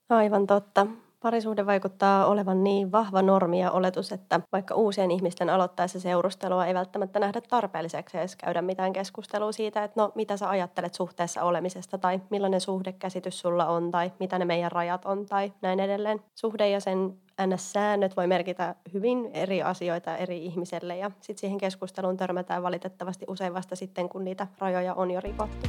Aivan 0.10 0.48
totta. 0.48 0.88
Parisuhde 1.24 1.66
vaikuttaa 1.66 2.26
olevan 2.26 2.64
niin 2.64 2.92
vahva 2.92 3.22
normi 3.22 3.62
ja 3.62 3.72
oletus, 3.72 4.12
että 4.12 4.40
vaikka 4.52 4.76
uusien 4.76 5.12
ihmisten 5.12 5.50
aloittaessa 5.50 6.00
seurustelua 6.00 6.66
ei 6.66 6.74
välttämättä 6.74 7.20
nähdä 7.20 7.42
tarpeelliseksi 7.42 8.18
edes 8.18 8.36
käydä 8.36 8.62
mitään 8.62 8.94
keskustelua 8.94 9.52
siitä, 9.52 9.84
että 9.84 10.02
no 10.02 10.12
mitä 10.16 10.38
sä 10.38 10.50
ajattelet 10.50 10.94
suhteessa 10.94 11.44
olemisesta 11.44 11.98
tai 11.98 12.22
millainen 12.30 12.62
suhdekäsitys 12.62 13.40
sulla 13.40 13.68
on 13.68 13.92
tai 13.92 14.12
mitä 14.20 14.40
ne 14.40 14.46
meidän 14.46 14.72
rajat 14.72 15.06
on 15.06 15.26
tai 15.26 15.54
näin 15.62 15.80
edelleen. 15.80 16.20
Suhde 16.36 16.70
ja 16.70 16.80
sen 16.80 17.14
NS-säännöt 17.48 18.18
voi 18.18 18.28
merkitä 18.28 18.76
hyvin 18.94 19.30
eri 19.34 19.64
asioita 19.64 20.18
eri 20.18 20.46
ihmiselle 20.46 20.98
ja 20.98 21.12
sitten 21.22 21.42
siihen 21.42 21.58
keskusteluun 21.58 22.18
törmätään 22.18 22.64
valitettavasti 22.64 23.26
usein 23.30 23.54
vasta 23.54 23.76
sitten, 23.76 24.10
kun 24.10 24.24
niitä 24.24 24.48
rajoja 24.60 24.94
on 24.94 25.12
jo 25.12 25.22
rikottu. 25.22 25.68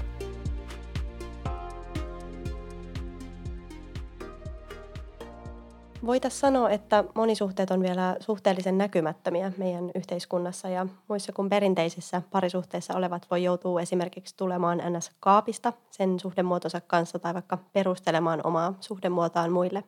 Voitaisiin 6.07 6.41
sanoa, 6.41 6.71
että 6.71 7.05
monisuhteet 7.15 7.71
on 7.71 7.83
vielä 7.83 8.17
suhteellisen 8.21 8.79
näkymättömiä 8.79 9.53
meidän 9.57 9.91
yhteiskunnassa 9.95 10.69
ja 10.69 10.87
muissa 11.09 11.33
kuin 11.33 11.49
perinteisissä 11.49 12.23
parisuhteissa 12.31 12.95
olevat 12.97 13.27
voi 13.31 13.43
joutua 13.43 13.81
esimerkiksi 13.81 14.37
tulemaan 14.37 14.79
NS-kaapista 14.79 15.73
sen 15.91 16.21
suhdemuotonsa 16.21 16.81
kanssa 16.81 17.19
tai 17.19 17.35
vaikka 17.35 17.59
perustelemaan 17.73 18.41
omaa 18.45 18.75
suhdemuotoaan 18.81 19.53
muille. 19.53 19.85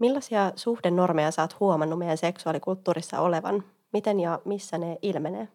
Millaisia 0.00 0.52
suhdenormeja 0.56 1.30
sä 1.30 1.42
oot 1.42 1.60
huomannut 1.60 1.98
meidän 1.98 2.18
seksuaalikulttuurissa 2.18 3.20
olevan? 3.20 3.64
Miten 3.92 4.20
ja 4.20 4.40
missä 4.44 4.78
ne 4.78 4.98
ilmenee? 5.02 5.48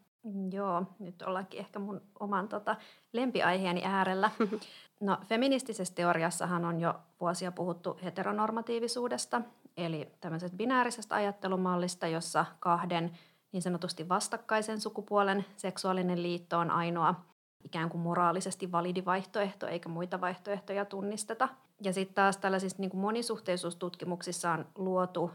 Joo, 0.52 0.84
nyt 1.00 1.22
ollaankin 1.22 1.60
ehkä 1.60 1.80
mun 1.80 2.02
oman 2.20 2.48
tota, 2.48 2.76
lempiaiheeni 3.14 3.82
äärellä. 3.86 4.32
No 5.02 5.18
feministisessä 5.28 5.96
teoriassahan 5.96 6.66
on 6.66 6.82
jo 6.82 6.94
vuosia 7.22 7.52
puhuttu 7.52 7.98
heteronormatiivisuudesta, 8.04 9.42
eli 9.78 10.12
tämmöisestä 10.22 10.58
binäärisestä 10.58 11.16
ajattelumallista, 11.16 12.08
jossa 12.08 12.46
kahden 12.60 13.12
niin 13.52 13.62
sanotusti 13.62 14.10
vastakkaisen 14.10 14.82
sukupuolen 14.82 15.46
seksuaalinen 15.58 16.24
liitto 16.24 16.60
on 16.60 16.72
ainoa 16.72 17.16
ikään 17.64 17.90
kuin 17.90 18.02
moraalisesti 18.02 18.72
validi 18.72 19.06
vaihtoehto, 19.06 19.68
eikä 19.68 19.90
muita 19.90 20.22
vaihtoehtoja 20.22 20.86
tunnisteta. 20.86 21.50
Ja 21.82 21.94
sitten 21.94 22.16
taas 22.16 22.38
tällaisissa 22.38 22.78
niin 22.80 22.90
kuin 22.90 23.02
monisuhteisuustutkimuksissa 23.02 24.52
on 24.52 24.66
luotu 24.76 25.32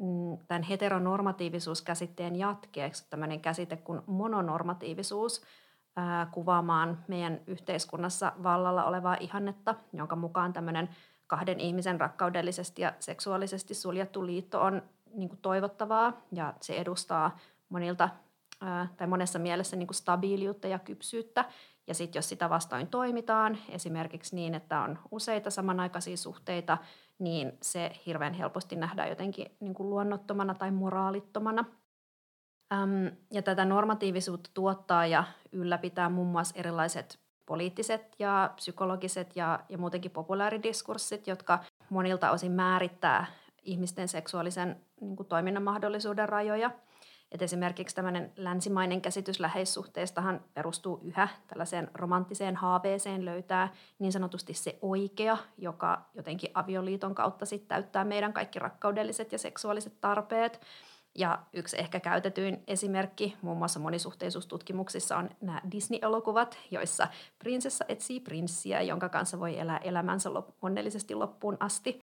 mm, 0.00 0.38
tämän 0.48 0.62
heteronormatiivisuuskäsitteen 0.62 2.36
jatkeeksi 2.36 3.06
tämmöinen 3.10 3.40
käsite 3.40 3.76
kuin 3.76 4.00
mononormatiivisuus, 4.06 5.42
kuvaamaan 6.30 7.04
meidän 7.08 7.40
yhteiskunnassa 7.46 8.32
vallalla 8.42 8.84
olevaa 8.84 9.16
ihannetta, 9.20 9.74
jonka 9.92 10.16
mukaan 10.16 10.52
tämmöinen 10.52 10.88
kahden 11.30 11.60
ihmisen 11.60 12.00
rakkaudellisesti 12.00 12.82
ja 12.82 12.92
seksuaalisesti 12.98 13.74
suljettu 13.74 14.26
liitto 14.26 14.60
on 14.60 14.82
niin 15.14 15.28
kuin 15.28 15.38
toivottavaa 15.42 16.20
ja 16.32 16.54
se 16.60 16.74
edustaa 16.74 17.38
monilta 17.68 18.08
tai 18.96 19.06
monessa 19.06 19.38
mielessä 19.38 19.76
niin 19.76 19.86
kuin 19.86 19.94
stabiiliutta 19.94 20.68
ja 20.68 20.78
kypsyyttä. 20.78 21.44
Ja 21.86 21.94
sitten 21.94 22.18
jos 22.18 22.28
sitä 22.28 22.50
vastoin 22.50 22.86
toimitaan, 22.86 23.58
esimerkiksi 23.68 24.36
niin, 24.36 24.54
että 24.54 24.80
on 24.80 24.98
useita 25.10 25.50
samanaikaisia 25.50 26.16
suhteita, 26.16 26.78
niin 27.18 27.52
se 27.62 27.92
hirveän 28.06 28.34
helposti 28.34 28.76
nähdään 28.76 29.08
jotenkin 29.08 29.46
niin 29.60 29.74
kuin 29.74 29.90
luonnottomana 29.90 30.54
tai 30.54 30.70
moraalittomana– 30.70 31.64
ja 33.30 33.42
tätä 33.42 33.64
normatiivisuutta 33.64 34.50
tuottaa 34.54 35.06
ja 35.06 35.24
ylläpitää 35.52 36.08
muun 36.08 36.28
muassa 36.28 36.58
erilaiset 36.58 37.18
poliittiset 37.50 38.16
ja 38.18 38.50
psykologiset 38.56 39.36
ja, 39.36 39.60
ja 39.68 39.78
muutenkin 39.78 40.10
populaaridiskurssit, 40.10 41.26
jotka 41.26 41.58
monilta 41.88 42.30
osin 42.30 42.52
määrittää 42.52 43.26
ihmisten 43.62 44.08
seksuaalisen 44.08 44.76
niin 45.00 45.16
kuin, 45.16 45.26
toiminnan 45.26 45.62
mahdollisuuden 45.62 46.28
rajoja. 46.28 46.70
Et 47.32 47.42
esimerkiksi 47.42 47.96
tämmöinen 47.96 48.32
länsimainen 48.36 49.00
käsitys 49.00 49.40
läheissuhteestahan 49.40 50.40
perustuu 50.54 51.00
yhä 51.02 51.28
tällaiseen 51.46 51.90
romanttiseen 51.94 52.56
haaveeseen 52.56 53.24
löytää 53.24 53.72
niin 53.98 54.12
sanotusti 54.12 54.54
se 54.54 54.78
oikea, 54.82 55.38
joka 55.58 56.04
jotenkin 56.14 56.50
avioliiton 56.54 57.14
kautta 57.14 57.46
sitten 57.46 57.68
täyttää 57.68 58.04
meidän 58.04 58.32
kaikki 58.32 58.58
rakkaudelliset 58.58 59.32
ja 59.32 59.38
seksuaaliset 59.38 60.00
tarpeet– 60.00 60.60
Ja 61.18 61.38
yksi 61.52 61.80
ehkä 61.80 62.00
käytetyin 62.00 62.62
esimerkki 62.66 63.36
muun 63.42 63.58
muassa 63.58 63.80
monisuhteisuustutkimuksissa 63.80 65.16
on 65.16 65.30
nämä 65.40 65.60
Disney-elokuvat, 65.72 66.58
joissa 66.70 67.08
prinsessa 67.38 67.84
etsii 67.88 68.20
prinssiä, 68.20 68.82
jonka 68.82 69.08
kanssa 69.08 69.40
voi 69.40 69.58
elää 69.58 69.78
elämänsä 69.78 70.30
onnellisesti 70.62 71.14
loppuun 71.14 71.56
asti. 71.60 71.98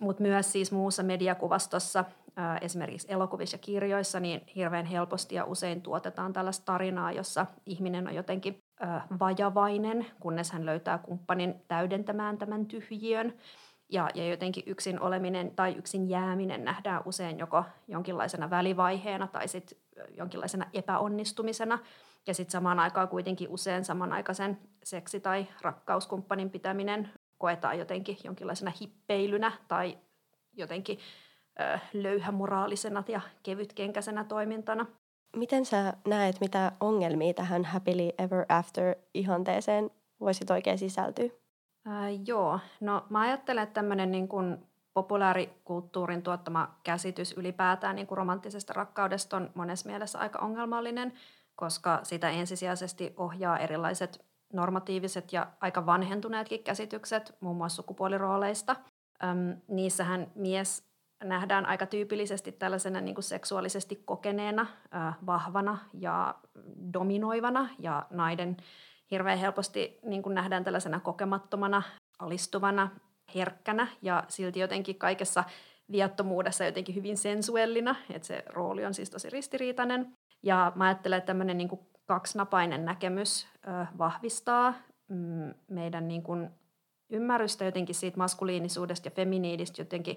Mutta 0.00 0.22
myös 0.22 0.52
siis 0.52 0.72
muussa 0.72 1.02
mediakuvastossa, 1.02 2.04
esimerkiksi 2.60 3.12
elokuvissa 3.12 3.54
ja 3.54 3.58
kirjoissa, 3.58 4.20
niin 4.20 4.40
hirveän 4.56 4.86
helposti 4.86 5.34
ja 5.34 5.44
usein 5.44 5.82
tuotetaan 5.82 6.32
tällaista 6.32 6.64
tarinaa, 6.64 7.12
jossa 7.12 7.46
ihminen 7.66 8.08
on 8.08 8.14
jotenkin 8.14 8.58
vajavainen, 9.20 10.06
kunnes 10.20 10.52
hän 10.52 10.66
löytää 10.66 10.98
kumppanin 10.98 11.54
täydentämään 11.68 12.38
tämän 12.38 12.66
tyhjiön. 12.66 13.34
Ja, 13.88 14.08
ja 14.14 14.28
jotenkin 14.28 14.64
yksin 14.66 15.00
oleminen 15.00 15.50
tai 15.56 15.74
yksin 15.78 16.08
jääminen 16.08 16.64
nähdään 16.64 17.02
usein 17.04 17.38
joko 17.38 17.64
jonkinlaisena 17.88 18.50
välivaiheena 18.50 19.26
tai 19.26 19.48
sitten 19.48 19.78
jonkinlaisena 20.16 20.66
epäonnistumisena. 20.72 21.78
Ja 22.26 22.34
sitten 22.34 22.52
samaan 22.52 22.80
aikaan 22.80 23.08
kuitenkin 23.08 23.48
usein 23.48 23.84
samanaikaisen 23.84 24.58
seksi- 24.84 25.20
tai 25.20 25.46
rakkauskumppanin 25.62 26.50
pitäminen 26.50 27.10
koetaan 27.38 27.78
jotenkin 27.78 28.16
jonkinlaisena 28.24 28.72
hippeilynä 28.80 29.52
tai 29.68 29.98
jotenkin 30.52 30.98
ö, 31.60 31.78
löyhämoraalisena 31.92 33.04
ja 33.08 33.20
kevytkenkäisenä 33.42 34.24
toimintana. 34.24 34.86
Miten 35.36 35.64
sä 35.64 35.92
näet, 36.06 36.40
mitä 36.40 36.72
ongelmia 36.80 37.34
tähän 37.34 37.64
happily 37.64 38.10
ever 38.18 38.44
after 38.48 38.94
ihanteeseen 39.14 39.90
voisit 40.20 40.50
oikein 40.50 40.78
sisältyä? 40.78 41.28
Ää, 41.86 42.10
joo, 42.26 42.60
no 42.80 43.06
mä 43.08 43.20
ajattelen, 43.20 43.62
että 43.62 43.74
tämmöinen 43.74 44.10
niin 44.10 44.28
kuin 44.28 44.68
populaarikulttuurin 44.94 46.22
tuottama 46.22 46.74
käsitys 46.82 47.32
ylipäätään 47.32 47.96
niin 47.96 48.06
kuin 48.06 48.18
romanttisesta 48.18 48.72
rakkaudesta 48.72 49.36
on 49.36 49.50
monessa 49.54 49.88
mielessä 49.88 50.18
aika 50.18 50.38
ongelmallinen, 50.38 51.12
koska 51.56 52.00
sitä 52.02 52.30
ensisijaisesti 52.30 53.14
ohjaa 53.16 53.58
erilaiset 53.58 54.24
normatiiviset 54.52 55.32
ja 55.32 55.46
aika 55.60 55.86
vanhentuneetkin 55.86 56.64
käsitykset 56.64 57.36
muun 57.40 57.56
muassa 57.56 57.76
sukupuolirooleista. 57.76 58.76
Öm, 59.24 59.60
niissähän 59.68 60.32
mies 60.34 60.88
nähdään 61.24 61.66
aika 61.66 61.86
tyypillisesti 61.86 62.52
tällaisena 62.52 63.00
niin 63.00 63.14
kuin 63.14 63.24
seksuaalisesti 63.24 64.02
kokeneena, 64.04 64.66
äh, 64.94 65.16
vahvana 65.26 65.78
ja 65.94 66.34
dominoivana 66.92 67.68
ja 67.78 68.06
naiden 68.10 68.56
hirveän 69.10 69.38
helposti 69.38 69.98
niin 70.02 70.22
kuin 70.22 70.34
nähdään 70.34 70.64
tällaisena 70.64 71.00
kokemattomana, 71.00 71.82
alistuvana, 72.18 72.90
herkkänä 73.34 73.88
ja 74.02 74.24
silti 74.28 74.60
jotenkin 74.60 74.98
kaikessa 74.98 75.44
viattomuudessa 75.92 76.64
jotenkin 76.64 76.94
hyvin 76.94 77.16
sensuellina, 77.16 77.96
että 78.10 78.26
se 78.26 78.44
rooli 78.46 78.84
on 78.84 78.94
siis 78.94 79.10
tosi 79.10 79.30
ristiriitainen. 79.30 80.12
Ja 80.42 80.72
mä 80.74 80.84
ajattelen, 80.84 81.18
että 81.18 81.26
tämmöinen 81.26 81.58
niin 81.58 81.68
kuin 81.68 81.80
kaksinapainen 82.06 82.84
näkemys 82.84 83.46
ö, 83.66 83.86
vahvistaa 83.98 84.74
mm, 85.08 85.54
meidän 85.70 86.08
niin 86.08 86.22
kuin 86.22 86.50
ymmärrystä 87.10 87.64
jotenkin 87.64 87.94
siitä 87.94 88.16
maskuliinisuudesta 88.18 89.06
ja 89.06 89.10
feminiidistä 89.10 89.80
jotenkin 89.82 90.16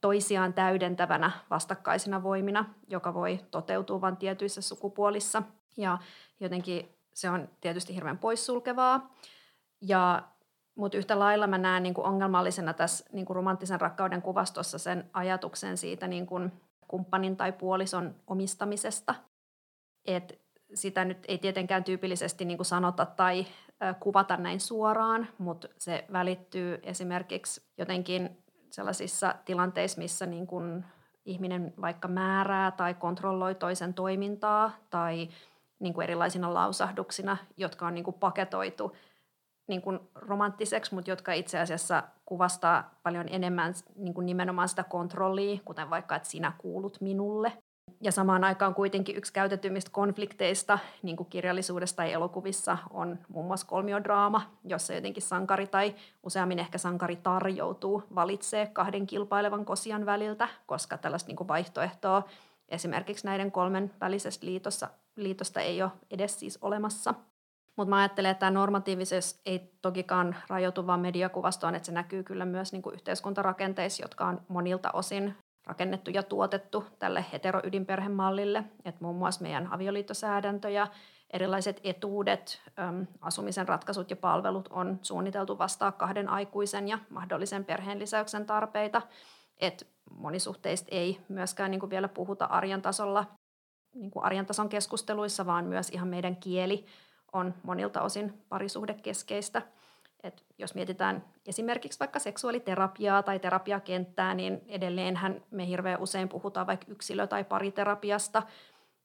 toisiaan 0.00 0.54
täydentävänä 0.54 1.30
vastakkaisina 1.50 2.22
voimina, 2.22 2.64
joka 2.88 3.14
voi 3.14 3.40
toteutua 3.50 4.00
vain 4.00 4.16
tietyissä 4.16 4.60
sukupuolissa. 4.60 5.42
Ja 5.76 5.98
jotenkin 6.40 6.88
se 7.14 7.30
on 7.30 7.48
tietysti 7.60 7.94
hirveän 7.94 8.18
poissulkevaa. 8.18 9.14
Ja, 9.80 10.22
mutta 10.74 10.98
yhtä 10.98 11.18
lailla 11.18 11.46
mä 11.46 11.58
näen 11.58 11.82
niin 11.82 11.94
kuin 11.94 12.06
ongelmallisena 12.06 12.72
tässä 12.72 13.04
niin 13.12 13.26
kuin 13.26 13.36
romanttisen 13.36 13.80
rakkauden 13.80 14.22
kuvastossa 14.22 14.78
sen 14.78 15.10
ajatuksen 15.12 15.76
siitä 15.76 16.08
niin 16.08 16.26
kuin 16.26 16.52
kumppanin 16.88 17.36
tai 17.36 17.52
puolison 17.52 18.14
omistamisesta. 18.26 19.14
Et 20.04 20.42
sitä 20.74 21.04
nyt 21.04 21.18
ei 21.28 21.38
tietenkään 21.38 21.84
tyypillisesti 21.84 22.44
niin 22.44 22.58
kuin 22.58 22.66
sanota 22.66 23.06
tai 23.06 23.46
kuvata 24.00 24.36
näin 24.36 24.60
suoraan, 24.60 25.28
mutta 25.38 25.68
se 25.78 26.04
välittyy 26.12 26.80
esimerkiksi 26.82 27.62
jotenkin 27.78 28.44
sellaisissa 28.70 29.34
tilanteissa, 29.44 30.00
missä 30.00 30.26
niin 30.26 30.46
kuin 30.46 30.84
ihminen 31.24 31.74
vaikka 31.80 32.08
määrää 32.08 32.70
tai 32.70 32.94
kontrolloi 32.94 33.54
toisen 33.54 33.94
toimintaa 33.94 34.70
tai 34.90 35.28
niin 35.82 35.94
kuin 35.94 36.04
erilaisina 36.04 36.54
lausahduksina, 36.54 37.36
jotka 37.56 37.86
on 37.86 37.94
niin 37.94 38.04
kuin 38.04 38.16
paketoitu 38.20 38.96
niin 39.66 39.82
kuin 39.82 40.00
romanttiseksi, 40.14 40.94
mutta 40.94 41.10
jotka 41.10 41.32
itse 41.32 41.58
asiassa 41.58 42.02
kuvastaa 42.26 42.94
paljon 43.02 43.26
enemmän 43.30 43.74
niin 43.96 44.14
kuin 44.14 44.26
nimenomaan 44.26 44.68
sitä 44.68 44.84
kontrollia, 44.84 45.60
kuten 45.64 45.90
vaikka, 45.90 46.16
että 46.16 46.28
sinä 46.28 46.52
kuulut 46.58 47.00
minulle. 47.00 47.52
Ja 48.00 48.12
samaan 48.12 48.44
aikaan 48.44 48.74
kuitenkin 48.74 49.16
yksi 49.16 49.32
käytetymmistä 49.32 49.90
konflikteista 49.90 50.78
niin 51.02 51.16
kuin 51.16 51.28
kirjallisuudessa 51.28 51.96
tai 51.96 52.12
elokuvissa 52.12 52.78
on 52.90 53.18
muun 53.28 53.46
muassa 53.46 53.66
kolmiodraama, 53.66 54.42
jossa 54.64 54.94
jotenkin 54.94 55.22
sankari 55.22 55.66
tai 55.66 55.94
useammin 56.22 56.58
ehkä 56.58 56.78
sankari 56.78 57.16
tarjoutuu, 57.16 58.02
valitsee 58.14 58.66
kahden 58.66 59.06
kilpailevan 59.06 59.64
kosian 59.64 60.06
väliltä, 60.06 60.48
koska 60.66 60.98
tällaista 60.98 61.28
niin 61.28 61.36
kuin 61.36 61.48
vaihtoehtoa 61.48 62.22
esimerkiksi 62.68 63.26
näiden 63.26 63.52
kolmen 63.52 63.90
välisestä 64.00 64.46
liitossa, 64.46 64.88
liitosta 65.16 65.60
ei 65.60 65.82
ole 65.82 65.90
edes 66.10 66.40
siis 66.40 66.58
olemassa. 66.62 67.14
Mutta 67.76 67.90
mä 67.90 67.98
ajattelen, 67.98 68.30
että 68.30 68.40
tämä 68.40 68.50
normatiivisuus 68.50 69.40
ei 69.46 69.72
tokikaan 69.82 70.36
rajoitu 70.48 70.86
vain 70.86 71.00
mediakuvastoon, 71.00 71.74
että 71.74 71.86
se 71.86 71.92
näkyy 71.92 72.22
kyllä 72.22 72.44
myös 72.44 72.72
niin 72.72 72.82
kuin 72.82 72.94
yhteiskuntarakenteissa, 72.94 74.04
jotka 74.04 74.26
on 74.26 74.40
monilta 74.48 74.90
osin 74.92 75.34
rakennettu 75.66 76.10
ja 76.10 76.22
tuotettu 76.22 76.84
tälle 76.98 77.24
heteroydinperhemallille, 77.32 78.64
että 78.84 79.04
muun 79.04 79.16
muassa 79.16 79.42
meidän 79.42 79.72
avioliittosäädäntö 79.72 80.70
ja 80.70 80.86
erilaiset 81.30 81.80
etuudet, 81.84 82.62
asumisen 83.20 83.68
ratkaisut 83.68 84.10
ja 84.10 84.16
palvelut 84.16 84.68
on 84.68 84.98
suunniteltu 85.02 85.58
vastaa 85.58 85.92
kahden 85.92 86.28
aikuisen 86.28 86.88
ja 86.88 86.98
mahdollisen 87.10 87.64
perheen 87.64 87.98
lisäyksen 87.98 88.46
tarpeita, 88.46 89.02
että 89.60 89.84
monisuhteista 90.10 90.88
ei 90.90 91.20
myöskään 91.28 91.70
niin 91.70 91.80
kuin 91.80 91.90
vielä 91.90 92.08
puhuta 92.08 92.44
arjen 92.44 92.82
tasolla, 92.82 93.26
niin 93.94 94.10
kuin 94.10 94.24
arjen 94.24 94.46
tason 94.46 94.68
keskusteluissa, 94.68 95.46
vaan 95.46 95.64
myös 95.64 95.90
ihan 95.90 96.08
meidän 96.08 96.36
kieli 96.36 96.86
on 97.32 97.54
monilta 97.62 98.02
osin 98.02 98.42
parisuhdekeskeistä. 98.48 99.62
Et 100.22 100.44
jos 100.58 100.74
mietitään 100.74 101.24
esimerkiksi 101.46 102.00
vaikka 102.00 102.18
seksuaaliterapiaa 102.18 103.22
tai 103.22 103.38
terapiakenttää, 103.38 104.34
niin 104.34 104.60
edelleenhän 104.68 105.42
me 105.50 105.66
hirveän 105.66 106.00
usein 106.00 106.28
puhutaan 106.28 106.66
vaikka 106.66 106.86
yksilö- 106.88 107.26
tai 107.26 107.44
pariterapiasta 107.44 108.42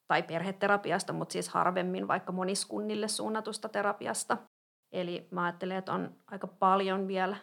tai 0.08 0.23
perheterapiasta, 0.23 1.13
mutta 1.13 1.34
siis 1.34 1.50
harvemmin 1.50 2.08
vaikka 2.08 2.32
moniskunnille 2.32 3.08
suunnatusta 3.08 3.69
terapiasta. 3.69 4.38
Eli 4.91 5.28
mä 5.32 5.45
ajattelen, 5.45 5.78
että 5.78 5.93
on 5.93 6.15
aika 6.32 6.47
paljon 6.47 7.08
vielä 7.08 7.36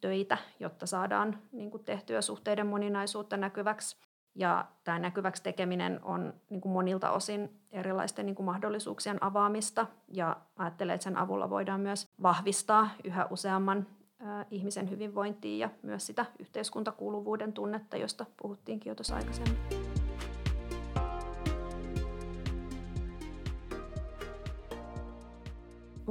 töitä, 0.00 0.38
jotta 0.60 0.86
saadaan 0.86 1.38
niin 1.52 1.84
tehtyä 1.84 2.20
suhteiden 2.20 2.66
moninaisuutta 2.66 3.36
näkyväksi. 3.36 3.96
Ja 4.34 4.64
tämä 4.84 4.98
näkyväksi 4.98 5.42
tekeminen 5.42 6.00
on 6.02 6.34
niin 6.50 6.60
kuin 6.60 6.72
monilta 6.72 7.10
osin 7.10 7.60
erilaisten 7.72 8.26
niin 8.26 8.36
kuin 8.36 8.46
mahdollisuuksien 8.46 9.22
avaamista 9.24 9.86
ja 10.08 10.36
ajattelen, 10.56 10.94
että 10.94 11.04
sen 11.04 11.16
avulla 11.16 11.50
voidaan 11.50 11.80
myös 11.80 12.08
vahvistaa 12.22 12.90
yhä 13.04 13.26
useamman 13.30 13.86
ä, 14.20 14.46
ihmisen 14.50 14.90
hyvinvointia 14.90 15.66
ja 15.66 15.70
myös 15.82 16.06
sitä 16.06 16.26
yhteiskuntakuuluvuuden 16.38 17.52
tunnetta, 17.52 17.96
josta 17.96 18.26
puhuttiinkin 18.42 18.90
jo 18.90 18.94
tuossa 18.94 19.16
aikaisemmin. 19.16 19.58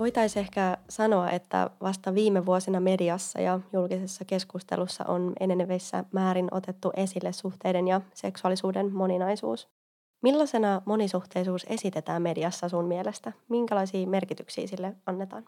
Voitaisiin 0.03 0.41
ehkä 0.41 0.77
sanoa, 0.89 1.29
että 1.29 1.69
vasta 1.81 2.13
viime 2.13 2.45
vuosina 2.45 2.79
mediassa 2.79 3.41
ja 3.41 3.59
julkisessa 3.73 4.25
keskustelussa 4.25 5.05
on 5.07 5.33
enenevissä 5.39 6.03
määrin 6.11 6.47
otettu 6.51 6.91
esille 6.95 7.33
suhteiden 7.33 7.87
ja 7.87 8.01
seksuaalisuuden 8.13 8.93
moninaisuus. 8.93 9.67
Millaisena 10.23 10.81
monisuhteisuus 10.85 11.65
esitetään 11.69 12.21
mediassa 12.21 12.69
sun 12.69 12.85
mielestä? 12.85 13.31
Minkälaisia 13.49 14.07
merkityksiä 14.07 14.67
sille 14.67 14.95
annetaan? 15.05 15.45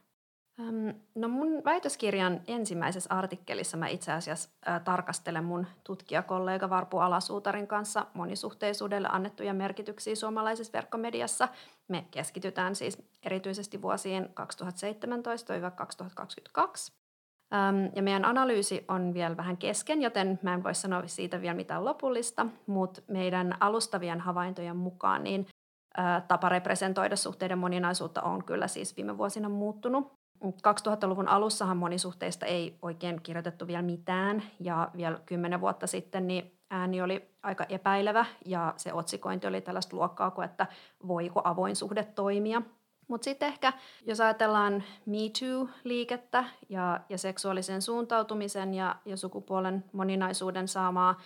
No 1.15 1.27
mun 1.27 1.61
väitöskirjan 1.65 2.41
ensimmäisessä 2.47 3.15
artikkelissa 3.15 3.77
mä 3.77 3.87
itse 3.87 4.11
asiassa 4.11 4.49
tarkastelen 4.83 5.43
mun 5.43 5.67
tutkijakollega 5.83 6.69
Varpu 6.69 6.97
Alasuutarin 6.97 7.67
kanssa 7.67 8.05
monisuhteisuudelle 8.13 9.07
annettuja 9.11 9.53
merkityksiä 9.53 10.15
suomalaisessa 10.15 10.73
verkkomediassa. 10.73 11.47
Me 11.87 12.05
keskitytään 12.11 12.75
siis 12.75 13.01
erityisesti 13.23 13.81
vuosiin 13.81 14.25
2017-2022. 14.25 14.27
Ja 17.95 18.01
meidän 18.01 18.25
analyysi 18.25 18.85
on 18.87 19.13
vielä 19.13 19.37
vähän 19.37 19.57
kesken, 19.57 20.01
joten 20.01 20.39
mä 20.41 20.53
en 20.53 20.63
voi 20.63 20.75
sanoa 20.75 21.07
siitä 21.07 21.41
vielä 21.41 21.55
mitään 21.55 21.85
lopullista, 21.85 22.45
mutta 22.67 23.01
meidän 23.07 23.57
alustavien 23.59 24.19
havaintojen 24.19 24.77
mukaan 24.77 25.23
niin 25.23 25.47
tapa 26.27 26.49
representoida 26.49 27.15
suhteiden 27.15 27.57
moninaisuutta 27.57 28.21
on 28.21 28.43
kyllä 28.43 28.67
siis 28.67 28.97
viime 28.97 29.17
vuosina 29.17 29.49
muuttunut. 29.49 30.14
2000-luvun 30.43 31.27
alussahan 31.27 31.77
monisuhteista 31.77 32.45
ei 32.45 32.77
oikein 32.81 33.21
kirjoitettu 33.21 33.67
vielä 33.67 33.81
mitään 33.81 34.43
ja 34.59 34.89
vielä 34.97 35.19
kymmenen 35.25 35.61
vuotta 35.61 35.87
sitten 35.87 36.27
niin 36.27 36.51
ääni 36.69 37.01
oli 37.01 37.29
aika 37.43 37.65
epäilevä 37.69 38.25
ja 38.45 38.73
se 38.77 38.93
otsikointi 38.93 39.47
oli 39.47 39.61
tällaista 39.61 39.95
luokkaa 39.95 40.31
kuin, 40.31 40.45
että 40.45 40.67
voiko 41.07 41.41
avoin 41.43 41.75
suhde 41.75 42.03
toimia. 42.03 42.61
Mutta 43.07 43.25
sitten 43.25 43.47
ehkä, 43.47 43.73
jos 44.05 44.21
ajatellaan 44.21 44.83
Me 45.05 45.17
Too-liikettä 45.17 46.45
ja, 46.69 46.99
ja 47.09 47.17
seksuaalisen 47.17 47.81
suuntautumisen 47.81 48.73
ja, 48.73 48.95
ja 49.05 49.17
sukupuolen 49.17 49.85
moninaisuuden 49.91 50.67
saamaa 50.67 51.19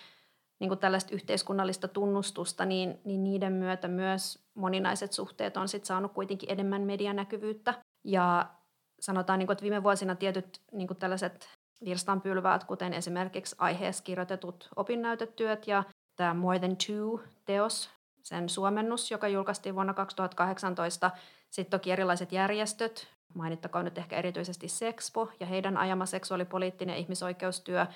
niin 0.58 0.78
tällaista 0.78 1.14
yhteiskunnallista 1.14 1.88
tunnustusta, 1.88 2.64
niin, 2.64 3.00
niin 3.04 3.24
niiden 3.24 3.52
myötä 3.52 3.88
myös 3.88 4.38
moninaiset 4.54 5.12
suhteet 5.12 5.56
on 5.56 5.68
sit 5.68 5.84
saanut 5.84 6.12
kuitenkin 6.12 6.50
enemmän 6.52 6.82
medianäkyvyyttä. 6.82 7.74
Ja 8.04 8.46
sanotaan, 9.00 9.38
niin 9.38 9.46
kuin, 9.46 9.54
että 9.54 9.62
viime 9.62 9.82
vuosina 9.82 10.14
tietyt 10.14 10.60
niin 10.72 10.86
kuin 10.86 10.96
tällaiset 10.96 11.48
virstanpylväät, 11.84 12.64
kuten 12.64 12.94
esimerkiksi 12.94 13.56
aiheessa 13.58 14.04
kirjoitetut 14.04 14.68
opinnäytetyöt 14.76 15.66
ja 15.66 15.84
tämä 16.16 16.34
More 16.34 16.58
Than 16.58 16.76
Two-teos, 16.76 17.90
sen 18.22 18.48
suomennus, 18.48 19.10
joka 19.10 19.28
julkaistiin 19.28 19.74
vuonna 19.74 19.94
2018. 19.94 21.10
Sitten 21.50 21.70
toki 21.70 21.92
erilaiset 21.92 22.32
järjestöt, 22.32 23.08
mainittakoon 23.34 23.84
nyt 23.84 23.98
ehkä 23.98 24.16
erityisesti 24.16 24.68
Sexpo 24.68 25.28
ja 25.40 25.46
heidän 25.46 25.76
ajama 25.76 26.06
seksuaalipoliittinen 26.06 26.96
ihmisoikeustyö. 26.96 27.86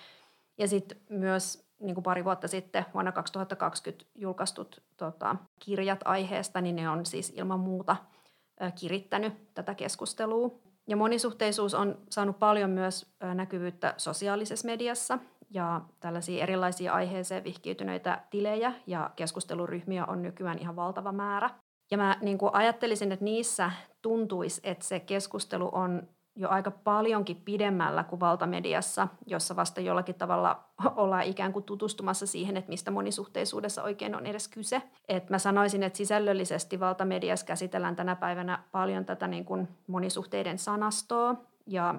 Ja 0.59 0.69
sitten 0.69 0.99
myös 1.09 1.64
niin 1.81 1.95
kuin 1.95 2.03
pari 2.03 2.25
vuotta 2.25 2.49
sitten 2.49 2.85
vuonna 2.95 3.12
2020 3.12 4.05
julkaistut 4.14 4.83
tota, 4.97 5.37
kirjat 5.61 6.01
aiheesta, 6.05 6.61
niin 6.61 6.77
ne 6.77 6.88
on 6.88 7.07
siis 7.07 7.33
ilman 7.37 7.61
muuta 7.61 7.97
kirittänyt 8.75 9.55
tätä 9.55 9.75
keskustelua. 9.75 10.51
Ja 10.88 10.97
monisuhteisuus 10.97 11.75
on 11.75 11.99
saanut 12.11 12.38
paljon 12.38 12.70
myös 12.70 13.14
näkyvyyttä 13.35 13.94
sosiaalisessa 13.97 14.66
mediassa 14.66 15.18
ja 15.51 15.81
tällaisia 16.01 16.42
erilaisia 16.42 16.92
aiheeseen 16.92 17.44
vihkiytyneitä 17.44 18.23
tilejä 18.31 18.73
ja 18.87 19.11
keskusteluryhmiä 19.16 20.07
on 20.07 20.23
nykyään 20.23 20.59
ihan 20.59 20.77
valtava 20.77 21.12
määrä. 21.12 21.51
Ja 21.90 21.97
mä 21.97 22.16
niin 22.20 22.38
kuin 22.38 22.55
ajattelisin, 22.55 23.12
että 23.12 23.25
niissä 23.25 23.70
tuntuisi, 24.03 24.61
että 24.64 24.85
se 24.85 25.01
keskustelu 25.01 25.70
on 25.73 26.09
jo 26.37 26.49
aika 26.49 26.70
paljonkin 26.70 27.42
pidemmällä 27.44 28.05
kuin 28.05 28.20
valtamediassa, 28.20 29.09
jossa 29.27 29.57
vasta 29.57 29.81
jollakin 29.81 30.14
tavalla 30.14 30.64
ollaan 30.97 31.25
ikään 31.25 31.53
kuin 31.53 31.64
tutustumassa 31.64 32.27
siihen, 32.27 32.57
että 32.57 32.68
mistä 32.68 32.90
monisuhteisuudessa 32.90 33.83
oikein 33.83 34.14
on 34.14 34.27
edes 34.27 34.49
kyse. 34.49 34.83
Et 35.09 35.31
mä 35.31 35.38
sanoisin, 35.38 35.83
että 35.83 35.97
sisällöllisesti 35.97 36.81
valtamediassa 36.81 37.47
käsitellään 37.47 37.97
tänä 37.97 38.16
päivänä 38.16 38.62
paljon 38.73 39.05
tätä 39.05 39.29
niin 39.29 39.44
kuin 39.44 39.68
monisuhteiden 39.87 40.59
sanastoa 40.59 41.35
ja 41.66 41.94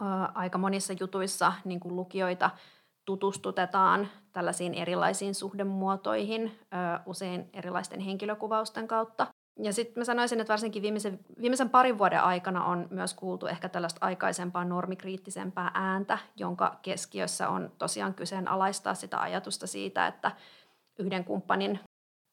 ää, 0.00 0.32
aika 0.34 0.58
monissa 0.58 0.94
jutuissa 1.00 1.52
niin 1.64 1.80
kuin 1.80 1.96
lukijoita 1.96 2.50
tutustutetaan 3.04 4.08
tällaisiin 4.32 4.74
erilaisiin 4.74 5.34
suhdemuotoihin, 5.34 6.58
ää, 6.70 7.02
usein 7.06 7.50
erilaisten 7.52 8.00
henkilökuvausten 8.00 8.88
kautta. 8.88 9.26
Ja 9.58 9.72
sitten 9.72 10.00
mä 10.00 10.04
sanoisin, 10.04 10.40
että 10.40 10.50
varsinkin 10.50 10.82
viimeisen, 10.82 11.20
viimeisen 11.40 11.70
parin 11.70 11.98
vuoden 11.98 12.22
aikana 12.22 12.64
on 12.64 12.86
myös 12.90 13.14
kuultu 13.14 13.46
ehkä 13.46 13.68
tällaista 13.68 14.06
aikaisempaa 14.06 14.64
normikriittisempää 14.64 15.70
ääntä, 15.74 16.18
jonka 16.36 16.78
keskiössä 16.82 17.48
on 17.48 17.72
tosiaan 17.78 18.14
kyseenalaistaa 18.14 18.94
sitä 18.94 19.20
ajatusta 19.20 19.66
siitä, 19.66 20.06
että 20.06 20.32
yhden 20.98 21.24
kumppanin 21.24 21.80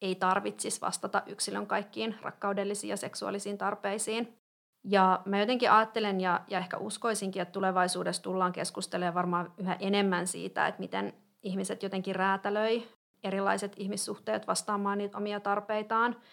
ei 0.01 0.15
tarvitsisi 0.15 0.81
vastata 0.81 1.23
yksilön 1.25 1.67
kaikkiin 1.67 2.15
rakkaudellisiin 2.21 2.89
ja 2.89 2.97
seksuaalisiin 2.97 3.57
tarpeisiin. 3.57 4.37
Ja 4.83 5.21
mä 5.25 5.39
jotenkin 5.39 5.71
ajattelen 5.71 6.21
ja, 6.21 6.41
ja 6.47 6.59
ehkä 6.59 6.77
uskoisinkin, 6.77 7.41
että 7.41 7.51
tulevaisuudessa 7.51 8.23
tullaan 8.23 8.51
keskustelemaan 8.51 9.13
varmaan 9.13 9.53
yhä 9.57 9.77
enemmän 9.79 10.27
siitä, 10.27 10.67
että 10.67 10.79
miten 10.79 11.13
ihmiset 11.43 11.83
jotenkin 11.83 12.15
räätälöi 12.15 12.87
erilaiset 13.23 13.73
ihmissuhteet 13.77 14.47
vastaamaan 14.47 14.97
niitä 14.97 15.17
omia 15.17 15.39
tarpeitaan– 15.39 16.15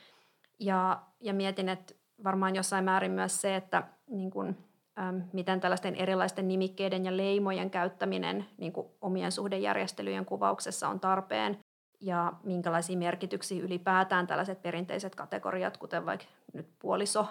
ja, 0.60 1.02
ja 1.20 1.34
mietin, 1.34 1.68
että 1.68 1.94
varmaan 2.24 2.56
jossain 2.56 2.84
määrin 2.84 3.12
myös 3.12 3.40
se, 3.40 3.56
että 3.56 3.82
niin 4.10 4.30
kuin, 4.30 4.58
äm, 4.98 5.22
miten 5.32 5.60
tällaisten 5.60 5.94
erilaisten 5.94 6.48
nimikkeiden 6.48 7.04
ja 7.04 7.16
leimojen 7.16 7.70
käyttäminen 7.70 8.46
niin 8.58 8.72
omien 9.00 9.32
suhdejärjestelyjen 9.32 10.24
kuvauksessa 10.24 10.88
on 10.88 11.00
tarpeen 11.00 11.58
ja 12.00 12.32
minkälaisia 12.42 12.98
merkityksiä 12.98 13.62
ylipäätään 13.62 14.26
tällaiset 14.26 14.62
perinteiset 14.62 15.14
kategoriat, 15.14 15.76
kuten 15.76 16.06
vaikka 16.06 16.26
nyt 16.52 16.66
puoliso, 16.78 17.26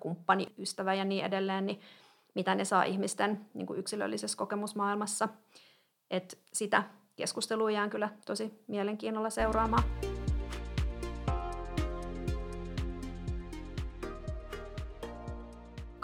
kumppani, 0.00 0.46
ystävä 0.58 0.94
ja 0.94 1.04
niin 1.04 1.24
edelleen, 1.24 1.66
niin 1.66 1.80
mitä 2.34 2.54
ne 2.54 2.64
saa 2.64 2.84
ihmisten 2.84 3.46
niin 3.54 3.66
kuin 3.66 3.78
yksilöllisessä 3.78 4.38
kokemusmaailmassa. 4.38 5.28
Et 6.10 6.38
sitä 6.52 6.82
keskustelua 7.16 7.70
jään 7.70 7.90
kyllä 7.90 8.08
tosi 8.26 8.64
mielenkiinnolla 8.66 9.30
seuraamaan. 9.30 9.84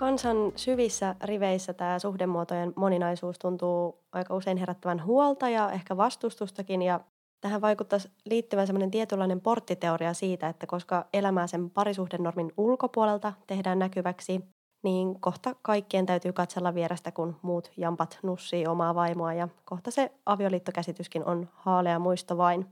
Kansan 0.00 0.52
syvissä 0.56 1.14
riveissä 1.24 1.72
tämä 1.74 1.98
suhdemuotojen 1.98 2.72
moninaisuus 2.76 3.38
tuntuu 3.38 3.98
aika 4.12 4.34
usein 4.34 4.56
herättävän 4.56 5.04
huolta 5.04 5.48
ja 5.48 5.70
ehkä 5.70 5.96
vastustustakin 5.96 6.82
ja 6.82 7.00
tähän 7.40 7.60
vaikuttaisi 7.60 8.10
liittyvän 8.24 8.66
semmoinen 8.66 8.90
tietynlainen 8.90 9.40
porttiteoria 9.40 10.14
siitä, 10.14 10.48
että 10.48 10.66
koska 10.66 11.06
elämää 11.12 11.46
sen 11.46 11.70
parisuhdenormin 11.70 12.52
ulkopuolelta 12.56 13.32
tehdään 13.46 13.78
näkyväksi, 13.78 14.40
niin 14.82 15.20
kohta 15.20 15.54
kaikkien 15.62 16.06
täytyy 16.06 16.32
katsella 16.32 16.74
vierestä, 16.74 17.12
kun 17.12 17.36
muut 17.42 17.70
jampat 17.76 18.18
nussii 18.22 18.66
omaa 18.66 18.94
vaimoa 18.94 19.34
ja 19.34 19.48
kohta 19.64 19.90
se 19.90 20.12
avioliittokäsityskin 20.26 21.24
on 21.24 21.48
haalea 21.52 21.98
muisto 21.98 22.36
vain. 22.36 22.66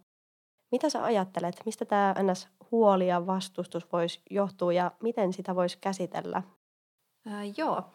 Mitä 0.73 0.91
sä 0.91 1.05
ajattelet, 1.05 1.63
mistä 1.67 1.85
tämä 1.85 2.15
ns. 2.23 2.49
huoli 2.71 3.09
ja 3.09 3.27
vastustus 3.27 3.93
voisi 3.93 4.21
johtua 4.31 4.73
ja 4.73 4.93
miten 5.03 5.33
sitä 5.33 5.57
voisi 5.57 5.79
käsitellä? 5.81 6.43
Äh, 7.29 7.53
joo. 7.57 7.91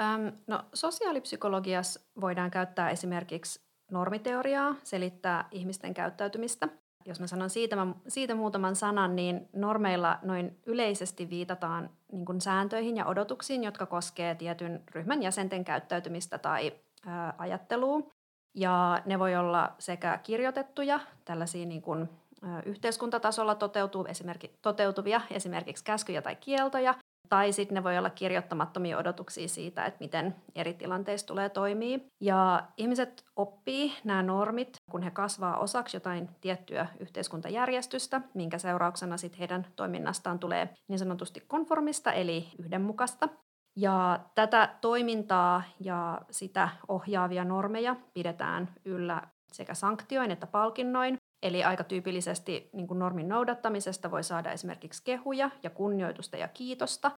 Ähm, 0.00 0.26
no, 0.46 0.64
sosiaalipsykologiassa 0.74 2.00
voidaan 2.20 2.50
käyttää 2.50 2.90
esimerkiksi 2.90 3.60
normiteoriaa 3.90 4.74
selittää 4.84 5.48
ihmisten 5.50 5.94
käyttäytymistä. 5.94 6.68
Jos 7.06 7.20
mä 7.20 7.26
sanon 7.26 7.50
siitä, 7.50 7.76
siitä 8.08 8.34
muutaman 8.34 8.76
sanan, 8.76 9.16
niin 9.16 9.48
normeilla 9.52 10.18
noin 10.22 10.60
yleisesti 10.66 11.30
viitataan 11.30 11.90
niin 12.12 12.24
kuin 12.24 12.40
sääntöihin 12.40 12.96
ja 12.96 13.06
odotuksiin, 13.06 13.64
jotka 13.64 13.86
koskee 13.86 14.34
tietyn 14.34 14.82
ryhmän 14.94 15.22
jäsenten 15.22 15.64
käyttäytymistä 15.64 16.38
tai 16.38 16.72
ää, 17.06 17.34
ajattelua. 17.38 18.00
Ja 18.54 19.02
ne 19.06 19.18
voi 19.18 19.36
olla 19.36 19.74
sekä 19.78 20.18
kirjoitettuja, 20.22 21.00
tällaisia 21.24 21.66
niin 21.66 21.82
kuin, 21.82 22.08
yhteiskuntatasolla 22.66 23.54
toteutuvia, 24.62 25.20
esimerkiksi 25.30 25.84
käskyjä 25.84 26.22
tai 26.22 26.36
kieltoja, 26.36 26.94
tai 27.28 27.52
sitten 27.52 27.74
ne 27.74 27.84
voi 27.84 27.98
olla 27.98 28.10
kirjoittamattomia 28.10 28.98
odotuksia 28.98 29.48
siitä, 29.48 29.84
että 29.84 29.98
miten 30.00 30.34
eri 30.54 30.74
tilanteissa 30.74 31.26
tulee 31.26 31.48
toimia. 31.48 31.98
Ja 32.20 32.62
ihmiset 32.76 33.24
oppii 33.36 33.92
nämä 34.04 34.22
normit, 34.22 34.76
kun 34.90 35.02
he 35.02 35.10
kasvaa 35.10 35.58
osaksi 35.58 35.96
jotain 35.96 36.28
tiettyä 36.40 36.86
yhteiskuntajärjestystä, 37.00 38.20
minkä 38.34 38.58
seurauksena 38.58 39.16
sitten 39.16 39.38
heidän 39.38 39.66
toiminnastaan 39.76 40.38
tulee 40.38 40.68
niin 40.88 40.98
sanotusti 40.98 41.40
konformista, 41.48 42.12
eli 42.12 42.48
yhdenmukaista. 42.58 43.28
Ja 43.76 44.20
tätä 44.34 44.74
toimintaa 44.80 45.62
ja 45.80 46.20
sitä 46.30 46.68
ohjaavia 46.88 47.44
normeja 47.44 47.96
pidetään 48.14 48.68
yllä 48.84 49.22
sekä 49.52 49.74
sanktioin 49.74 50.30
että 50.30 50.46
palkinnoin. 50.46 51.17
Eli 51.42 51.64
aika 51.64 51.84
tyypillisesti 51.84 52.70
niin 52.72 52.86
kuin 52.86 52.98
normin 52.98 53.28
noudattamisesta 53.28 54.10
voi 54.10 54.22
saada 54.22 54.52
esimerkiksi 54.52 55.04
kehuja 55.04 55.50
ja 55.62 55.70
kunnioitusta 55.70 56.36
ja 56.36 56.48
kiitosta. 56.48 57.10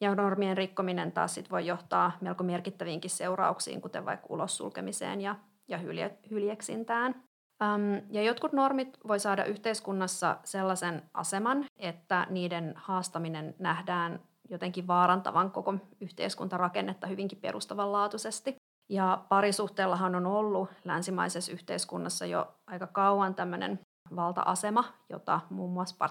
Ja 0.00 0.14
normien 0.14 0.56
rikkominen 0.56 1.12
taas 1.12 1.34
sit 1.34 1.50
voi 1.50 1.66
johtaa 1.66 2.12
melko 2.20 2.44
merkittäviinkin 2.44 3.10
seurauksiin, 3.10 3.80
kuten 3.80 4.04
vaikka 4.04 4.26
ulossulkemiseen 4.28 5.20
ja, 5.20 5.36
ja 5.68 5.78
hylje, 5.78 6.18
hyljeksintään. 6.30 7.22
Um, 7.62 8.02
ja 8.10 8.22
jotkut 8.22 8.52
normit 8.52 8.98
voi 9.08 9.20
saada 9.20 9.44
yhteiskunnassa 9.44 10.36
sellaisen 10.44 11.02
aseman, 11.14 11.64
että 11.78 12.26
niiden 12.30 12.72
haastaminen 12.76 13.54
nähdään 13.58 14.20
jotenkin 14.50 14.86
vaarantavan 14.86 15.50
koko 15.50 15.74
yhteiskuntarakennetta 16.00 17.06
hyvinkin 17.06 17.38
perustavanlaatuisesti. 17.38 18.56
Ja 18.90 19.24
parisuhteellahan 19.28 20.14
on 20.14 20.26
ollut 20.26 20.70
länsimaisessa 20.84 21.52
yhteiskunnassa 21.52 22.26
jo 22.26 22.54
aika 22.66 22.86
kauan 22.86 23.34
tämmöinen 23.34 23.80
valta-asema, 24.16 24.84
jota 25.08 25.40
muun 25.50 25.72
muassa 25.72 26.06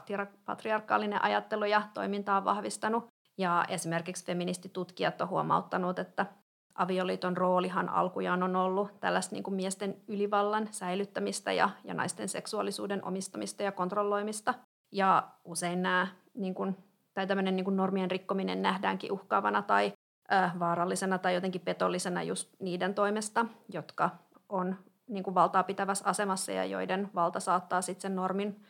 patriarkaalinen 0.46 1.24
ajattelu 1.24 1.66
ja 1.66 1.82
toiminta 1.94 2.38
on 2.38 2.46
vahvistanut. 2.46 3.08
Ja 3.38 3.66
esimerkiksi 3.68 4.26
feministitutkijat 4.26 5.22
on 5.22 5.30
huomauttanut, 5.30 6.00
että 6.00 6.26
avioliiton 6.76 7.38
roolihan 7.38 7.90
alkujaan 7.90 8.44
on 8.44 8.56
ollut 8.56 9.00
tällaista 9.00 9.36
niin 9.36 9.44
kuin 9.44 9.56
miesten 9.56 10.02
ylivallan 10.08 10.68
säilyttämistä 10.72 11.52
ja, 11.52 11.70
ja 11.84 11.94
naisten 11.94 12.30
seksuaalisuuden 12.30 13.06
omistamista 13.06 13.64
ja 13.64 13.72
kontrolloimista. 13.72 14.54
Ja 14.92 15.30
usein 15.46 15.82
nämä, 15.82 16.08
niin 16.34 16.56
kuin, 16.56 16.78
tai 17.14 17.28
tämmöinen 17.28 17.56
niin 17.56 17.64
kuin 17.64 17.78
normien 17.78 18.12
rikkominen 18.12 18.62
nähdäänkin 18.62 19.12
uhkaavana 19.12 19.62
tai 19.62 19.94
vaarallisena 20.60 21.18
tai 21.18 21.34
jotenkin 21.34 21.62
petollisena 21.62 22.24
just 22.24 22.50
niiden 22.60 22.94
toimesta, 22.94 23.46
jotka 23.74 24.10
on 24.50 24.76
niin 25.08 25.24
kuin 25.24 25.36
valtaa 25.36 25.64
pitävässä 25.64 26.06
asemassa 26.10 26.52
ja 26.52 26.66
joiden 26.66 27.10
valta 27.16 27.40
saattaa 27.40 27.82
sitten 27.82 28.02
sen 28.02 28.16
normin 28.16 28.64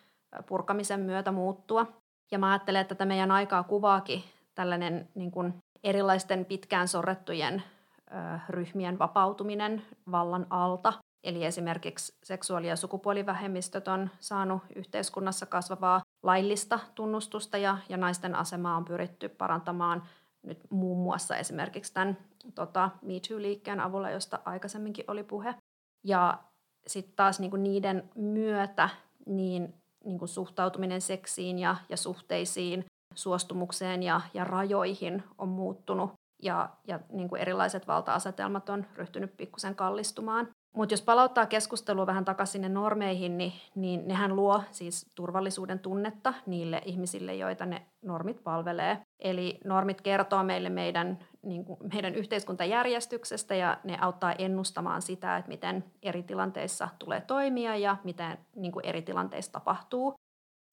purkamisen 0.45 1.00
myötä 1.00 1.32
muuttua. 1.32 1.86
Ja 2.32 2.39
mä 2.39 2.52
ajattelen, 2.52 2.82
että 2.82 2.95
tätä 2.95 3.06
meidän 3.06 3.32
aikaa 3.32 3.63
kuvaakin 3.63 4.24
tällainen 4.56 5.10
niin 5.15 5.32
kuin 5.32 5.54
erilaisten 5.84 6.45
pitkään 6.45 6.88
sorrettujen 6.88 7.63
ö, 8.12 8.39
ryhmien 8.50 9.00
vapautuminen 9.00 9.82
vallan 10.12 10.48
alta. 10.50 10.93
Eli 11.24 11.45
esimerkiksi 11.45 12.17
seksuaali- 12.24 12.67
ja 12.67 12.76
sukupuolivähemmistöt 12.76 13.88
on 13.88 14.10
saanut 14.19 14.62
yhteiskunnassa 14.76 15.45
kasvavaa 15.45 16.02
laillista 16.24 16.80
tunnustusta 16.95 17.58
ja, 17.58 17.78
ja 17.89 17.98
naisten 17.98 18.36
asemaa 18.36 18.78
on 18.78 18.86
pyritty 18.86 19.30
parantamaan 19.30 20.04
nyt 20.43 20.60
muun 20.69 21.04
muassa 21.04 21.38
esimerkiksi 21.38 21.93
tämän 21.93 22.17
tota, 22.56 22.89
Me 23.02 23.13
Too-liikkeen 23.13 23.80
avulla, 23.80 24.10
josta 24.10 24.39
aikaisemminkin 24.45 25.06
oli 25.08 25.23
puhe. 25.23 25.56
Ja 26.04 26.39
sitten 26.88 27.15
taas 27.15 27.39
niinku 27.39 27.58
niiden 27.58 28.10
myötä 28.15 28.89
niin, 29.25 29.73
niinku 30.06 30.28
suhtautuminen 30.28 31.02
seksiin 31.02 31.60
ja, 31.60 31.75
ja 31.89 31.97
suhteisiin, 31.97 32.86
suostumukseen 33.15 34.04
ja, 34.04 34.21
ja 34.34 34.43
rajoihin 34.43 35.23
on 35.38 35.47
muuttunut 35.47 36.12
ja, 36.41 36.69
ja 36.88 36.99
niinku 37.10 37.36
erilaiset 37.36 37.88
valta-asetelmat 37.88 38.69
on 38.69 38.86
ryhtynyt 38.95 39.38
pikkusen 39.38 39.75
kallistumaan. 39.75 40.49
Mutta 40.75 40.93
jos 40.93 41.01
palauttaa 41.01 41.45
keskustelua 41.45 42.08
vähän 42.08 42.25
takaisin 42.25 42.51
sinne 42.51 42.69
normeihin, 42.69 43.38
niin, 43.38 43.53
niin 43.75 44.08
nehän 44.08 44.36
luo 44.36 44.63
siis 44.71 45.12
turvallisuuden 45.15 45.79
tunnetta 45.79 46.34
niille 46.45 46.82
ihmisille, 46.86 47.36
joita 47.36 47.65
ne 47.65 47.82
normit 48.01 48.43
palvelee. 48.43 49.01
Eli 49.19 49.60
normit 49.65 50.01
kertoo 50.01 50.43
meille 50.43 50.69
meidän, 50.69 51.19
niin 51.41 51.65
kuin, 51.65 51.79
meidän 51.93 52.15
yhteiskuntajärjestyksestä 52.15 53.55
ja 53.55 53.77
ne 53.84 53.97
auttaa 54.01 54.34
ennustamaan 54.34 55.01
sitä, 55.01 55.38
että 55.38 55.49
miten 55.49 55.84
eri 56.03 56.23
tilanteissa 56.23 56.89
tulee 56.99 57.21
toimia 57.21 57.75
ja 57.75 57.97
miten 58.03 58.38
niin 58.55 58.71
kuin 58.71 58.86
eri 58.86 59.01
tilanteissa 59.01 59.51
tapahtuu. 59.51 60.15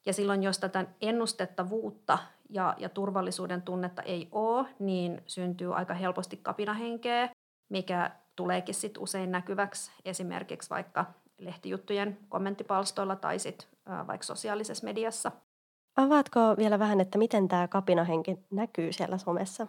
Ja 0.06 0.12
silloin, 0.12 0.42
jos 0.42 0.59
tätä 0.59 0.87
ennustettavuutta 1.00 2.18
ja, 2.50 2.74
ja 2.78 2.88
turvallisuuden 2.88 3.62
tunnetta 3.62 4.02
ei 4.02 4.28
ole, 4.32 4.66
niin 4.78 5.22
syntyy 5.26 5.76
aika 5.76 5.94
helposti 5.94 6.37
kapinahenkeä, 6.37 7.28
mikä 7.68 8.11
tuleekin 8.37 8.75
sit 8.75 8.99
usein 8.99 9.31
näkyväksi 9.31 9.92
esimerkiksi 10.05 10.70
vaikka 10.70 11.07
lehtijuttujen 11.38 12.18
kommenttipalstoilla 12.29 13.16
tai 13.16 13.38
sit, 13.38 13.68
vaikka 14.07 14.27
sosiaalisessa 14.27 14.85
mediassa. 14.85 15.33
Avaatko 15.96 16.40
vielä 16.57 16.79
vähän, 16.79 17.01
että 17.01 17.18
miten 17.18 17.49
tämä 17.49 17.68
kapinahenki 17.68 18.38
näkyy 18.51 18.92
siellä 18.92 19.18
somessa? 19.18 19.66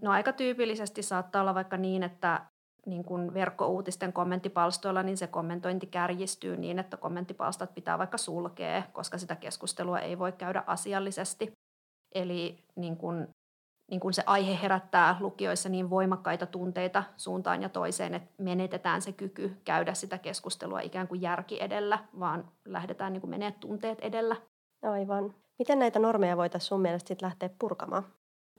No 0.00 0.10
aika 0.10 0.32
tyypillisesti 0.32 1.02
saattaa 1.02 1.40
olla 1.40 1.54
vaikka 1.54 1.76
niin, 1.76 2.02
että 2.02 2.40
niin 2.86 3.04
kun 3.04 3.34
verkkouutisten 3.34 4.12
kommenttipalstoilla, 4.12 5.02
niin 5.02 5.16
se 5.16 5.26
kommentointi 5.26 5.86
kärjistyy 5.86 6.56
niin, 6.56 6.78
että 6.78 6.96
kommenttipalstat 6.96 7.74
pitää 7.74 7.98
vaikka 7.98 8.18
sulkea, 8.18 8.82
koska 8.92 9.18
sitä 9.18 9.36
keskustelua 9.36 9.98
ei 9.98 10.18
voi 10.18 10.32
käydä 10.32 10.64
asiallisesti. 10.66 11.52
Eli 12.14 12.58
niin 12.76 12.96
kun 12.96 13.28
niin 13.90 14.00
kun 14.00 14.14
se 14.14 14.22
aihe 14.26 14.58
herättää 14.62 15.16
lukijoissa 15.20 15.68
niin 15.68 15.90
voimakkaita 15.90 16.46
tunteita 16.46 17.04
suuntaan 17.16 17.62
ja 17.62 17.68
toiseen, 17.68 18.14
että 18.14 18.32
menetetään 18.38 19.02
se 19.02 19.12
kyky 19.12 19.56
käydä 19.64 19.94
sitä 19.94 20.18
keskustelua 20.18 20.80
ikään 20.80 21.08
kuin 21.08 21.22
järki 21.22 21.62
edellä, 21.62 21.98
vaan 22.18 22.48
lähdetään 22.64 23.12
niin 23.12 23.30
menee 23.30 23.52
tunteet 23.52 24.00
edellä. 24.00 24.36
Aivan. 24.82 25.34
Miten 25.58 25.78
näitä 25.78 25.98
normeja 25.98 26.36
voitaisiin 26.36 26.68
sun 26.68 26.80
mielestä 26.80 27.08
sit 27.08 27.22
lähteä 27.22 27.50
purkamaan? 27.58 28.06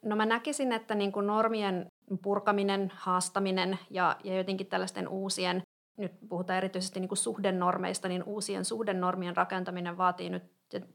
No 0.04 0.16
mä 0.16 0.26
näkisin, 0.26 0.72
että 0.72 0.96
niin 0.96 1.12
kuin 1.12 1.28
normien 1.28 1.86
purkaminen, 2.22 2.92
haastaminen 2.96 3.80
ja, 3.90 4.16
ja 4.24 4.38
jotenkin 4.38 4.68
tällaisten 4.68 5.08
uusien, 5.08 5.62
nyt 5.98 6.12
puhutaan 6.30 6.58
erityisesti 6.58 7.00
niin 7.00 7.08
kuin 7.08 7.18
suhdenormeista, 7.18 8.08
niin 8.08 8.24
uusien 8.24 8.66
suhdenormien 8.66 9.38
rakentaminen 9.38 9.98
vaatii 9.98 10.30
nyt 10.30 10.44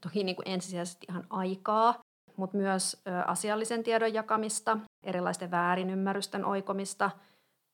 toki 0.01 0.25
niin 0.25 0.37
kuin 0.37 0.49
ensisijaisesti 0.49 1.07
ihan 1.09 1.27
aikaa, 1.31 1.95
mutta 2.41 2.57
myös 2.57 3.03
asiallisen 3.27 3.83
tiedon 3.83 4.15
jakamista, 4.15 4.79
erilaisten 5.03 5.51
väärinymmärrysten 5.51 6.45
oikomista, 6.45 7.11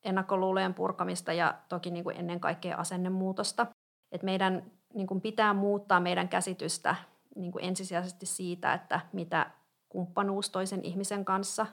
ennakkoluulojen 0.05 0.75
purkamista 0.75 1.33
ja 1.33 1.55
toki 1.69 1.91
niin 1.91 2.05
kuin 2.05 2.17
ennen 2.17 2.41
kaikkea 2.41 2.77
asennemuutosta. 2.77 3.67
Et 4.13 4.23
meidän 4.23 4.63
niin 4.95 5.07
kuin 5.07 5.21
pitää 5.21 5.55
muuttaa 5.55 6.01
meidän 6.01 6.29
käsitystä 6.29 6.95
niin 7.37 7.53
kuin 7.53 7.65
ensisijaisesti 7.65 8.27
siitä, 8.27 8.75
että 8.75 9.01
mitä 9.13 9.51
kumppanuus 9.89 10.51
toisen 10.51 10.85
ihmisen 10.85 11.25
kanssa 11.25 11.67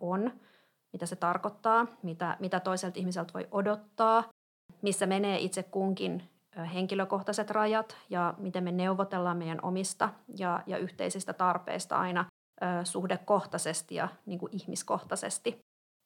on, 0.00 0.32
mitä 0.92 1.06
se 1.06 1.16
tarkoittaa, 1.16 1.86
mitä, 2.02 2.36
mitä 2.40 2.60
toiselta 2.60 2.98
ihmiseltä 2.98 3.34
voi 3.34 3.48
odottaa, 3.50 4.24
missä 4.82 5.06
menee 5.06 5.38
itse 5.38 5.62
kunkin 5.62 6.22
henkilökohtaiset 6.74 7.50
rajat 7.50 7.96
ja 8.10 8.34
miten 8.38 8.64
me 8.64 8.72
neuvotellaan 8.72 9.36
meidän 9.36 9.58
omista 9.62 10.08
ja, 10.38 10.62
ja 10.66 10.78
yhteisistä 10.78 11.32
tarpeista 11.32 11.96
aina 11.96 12.24
suhdekohtaisesti 12.84 13.94
ja 13.94 14.08
niin 14.26 14.38
kuin 14.38 14.52
ihmiskohtaisesti. 14.52 15.58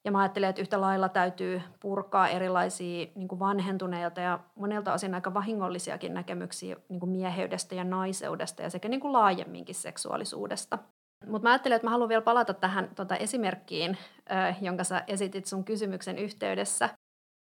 Ja 0.05 0.13
mä 0.13 0.19
ajattelen, 0.19 0.51
että 0.51 0.63
yhtä 0.63 0.81
lailla 0.81 1.09
täytyy 1.09 1.63
purkaa 1.81 2.29
erilaisia 2.29 3.07
niin 3.15 3.29
kuin 3.29 3.39
vanhentuneilta 3.39 4.21
ja 4.21 4.41
monelta 4.55 4.93
osin 4.93 5.15
aika 5.15 5.35
vahingollisiakin 5.35 6.15
näkemyksiä 6.15 6.77
niin 6.89 7.01
kuin 7.01 7.11
mieheydestä 7.11 7.75
ja 7.75 7.85
naiseudesta 7.85 8.63
ja 8.63 8.71
sekä 8.71 8.89
niin 8.89 9.01
kuin 9.01 9.13
laajemminkin 9.13 9.75
seksuaalisuudesta. 9.75 10.79
Mutta 11.27 11.43
mä 11.43 11.53
ajattelen, 11.53 11.77
että 11.77 11.87
mä 11.87 11.91
haluan 11.91 12.09
vielä 12.09 12.23
palata 12.23 12.55
tähän 12.55 12.91
tota 12.95 13.17
esimerkkiin, 13.17 13.99
ö, 14.31 14.55
jonka 14.61 14.85
sä 14.85 15.05
esitit 15.07 15.47
sun 15.47 15.65
kysymyksen 15.65 16.19
yhteydessä. 16.19 16.89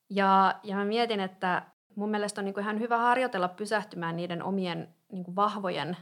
Ja, 0.10 0.60
ja 0.64 0.76
mä 0.76 0.86
mietin, 0.86 1.20
että 1.20 1.62
mun 1.96 2.10
mielestä 2.10 2.42
on 2.42 2.46
niin 2.46 2.54
kuin 2.54 2.64
ihan 2.64 2.80
hyvä 2.80 2.98
harjoitella 2.98 3.48
pysähtymään 3.48 4.16
niiden 4.16 4.44
omien 4.44 4.96
niin 5.12 5.24
kuin 5.24 5.36
vahvojen, 5.36 5.98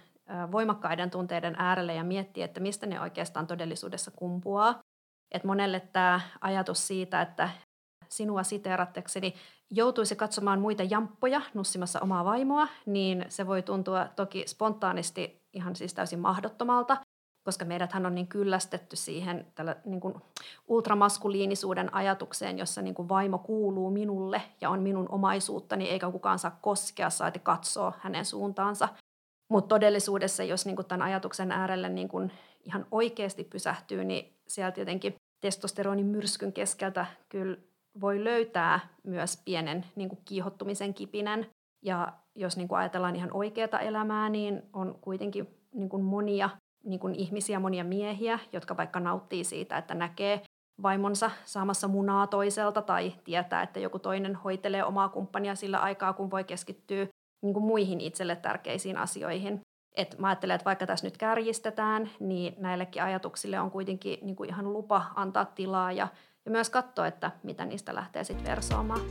voimakkaiden 0.52 1.12
tunteiden 1.12 1.56
äärelle 1.58 1.94
ja 1.94 2.04
miettiä, 2.04 2.46
että 2.46 2.60
mistä 2.60 2.86
ne 2.86 3.02
oikeastaan 3.02 3.48
todellisuudessa 3.48 4.12
kumpuaa. 4.12 4.80
Et 5.32 5.44
monelle 5.44 5.80
tämä 5.80 6.22
ajatus 6.42 6.88
siitä, 6.88 7.22
että 7.22 7.50
sinua 8.10 8.44
siteerattekseni 8.44 9.36
joutuisi 9.72 10.16
katsomaan 10.16 10.60
muita 10.60 10.84
jamppoja 10.84 11.42
nussimassa 11.54 12.00
omaa 12.00 12.26
vaimoa, 12.26 12.68
niin 12.86 13.26
se 13.30 13.48
voi 13.48 13.62
tuntua 13.62 14.08
toki 14.16 14.44
spontaanisti 14.48 15.44
ihan 15.54 15.76
siis 15.76 15.94
täysin 15.94 16.20
mahdottomalta 16.20 16.98
koska 17.44 17.66
meidäthän 17.66 18.06
on 18.06 18.16
niin 18.16 18.28
kyllästetty 18.28 18.96
siihen 18.96 19.48
tällä 19.56 19.76
niin 19.86 20.02
kuin 20.02 20.16
ultramaskuliinisuuden 20.68 21.94
ajatukseen, 21.94 22.60
jossa 22.60 22.82
niin 22.82 22.96
kuin 22.96 23.10
vaimo 23.10 23.38
kuuluu 23.38 23.92
minulle 23.92 24.42
ja 24.62 24.70
on 24.70 24.82
minun 24.82 25.10
omaisuuttani, 25.10 25.90
eikä 25.90 26.12
kukaan 26.12 26.40
saa 26.40 26.60
koskea, 26.62 27.10
saati 27.10 27.40
katsoa 27.40 27.94
hänen 28.00 28.26
suuntaansa. 28.26 28.90
Mutta 29.54 29.76
todellisuudessa, 29.76 30.44
jos 30.44 30.66
niin 30.66 30.86
tämän 30.88 31.08
ajatuksen 31.08 31.52
äärelle 31.52 31.89
niin 31.89 32.32
ihan 32.66 32.86
oikeasti 32.92 33.44
pysähtyy, 33.44 34.04
niin 34.04 34.34
sieltä 34.48 34.82
jotenkin 34.82 35.16
testosteronin 35.42 36.06
myrskyn 36.06 36.54
keskeltä 36.54 37.06
kyllä 37.30 37.58
voi 38.02 38.24
löytää 38.24 38.80
myös 39.04 39.42
pienen 39.46 39.86
niin 39.96 40.10
kiihottumisen 40.26 40.94
kipinen. 40.94 41.46
Ja 41.82 42.13
jos 42.36 42.58
niin 42.58 42.68
kuin 42.68 42.80
ajatellaan 42.80 43.16
ihan 43.16 43.34
oikeaa 43.34 43.80
elämää, 43.80 44.30
niin 44.30 44.62
on 44.74 44.98
kuitenkin 45.02 45.48
niin 45.74 46.04
monia 46.04 46.50
niin 46.84 47.16
ihmisiä, 47.16 47.60
monia 47.60 47.84
miehiä, 47.84 48.39
jotka 48.54 48.78
vaikka 48.78 49.00
nauttii 49.00 49.44
siitä, 49.44 49.78
että 49.78 49.94
näkee 49.94 50.42
vaimonsa 50.84 51.32
saamassa 51.46 51.88
munaa 51.88 52.28
toiselta 52.28 52.82
tai 52.82 53.13
tietää, 53.24 53.63
että 53.63 53.80
joku 53.80 54.00
toinen 54.00 54.36
hoitelee 54.36 54.84
omaa 54.84 55.10
kumppania 55.10 55.56
sillä 55.56 55.80
aikaa, 55.80 56.13
kun 56.13 56.32
voi 56.32 56.44
keskittyä 56.44 57.08
niin 57.43 57.53
kuin 57.53 57.65
muihin 57.65 58.01
itselle 58.01 58.36
tärkeisiin 58.36 58.97
asioihin. 58.97 59.62
Et 59.97 60.15
mä 60.17 60.27
ajattelen, 60.27 60.56
että 60.56 60.65
vaikka 60.65 60.88
tässä 60.88 61.08
nyt 61.08 61.17
kärjistetään, 61.17 62.10
niin 62.19 62.56
näillekin 62.58 63.03
ajatuksille 63.03 63.60
on 63.60 63.71
kuitenkin 63.71 64.19
niin 64.21 64.36
kuin 64.36 64.49
ihan 64.49 64.73
lupa 64.73 65.06
antaa 65.15 65.45
tilaa 65.45 65.91
ja, 65.91 66.08
ja 66.45 66.51
myös 66.51 66.69
katsoa, 66.69 67.08
että 67.08 67.32
mitä 67.43 67.65
niistä 67.65 67.95
lähtee 67.95 68.23
sitten 68.23 68.47
versoamaan. 68.47 69.01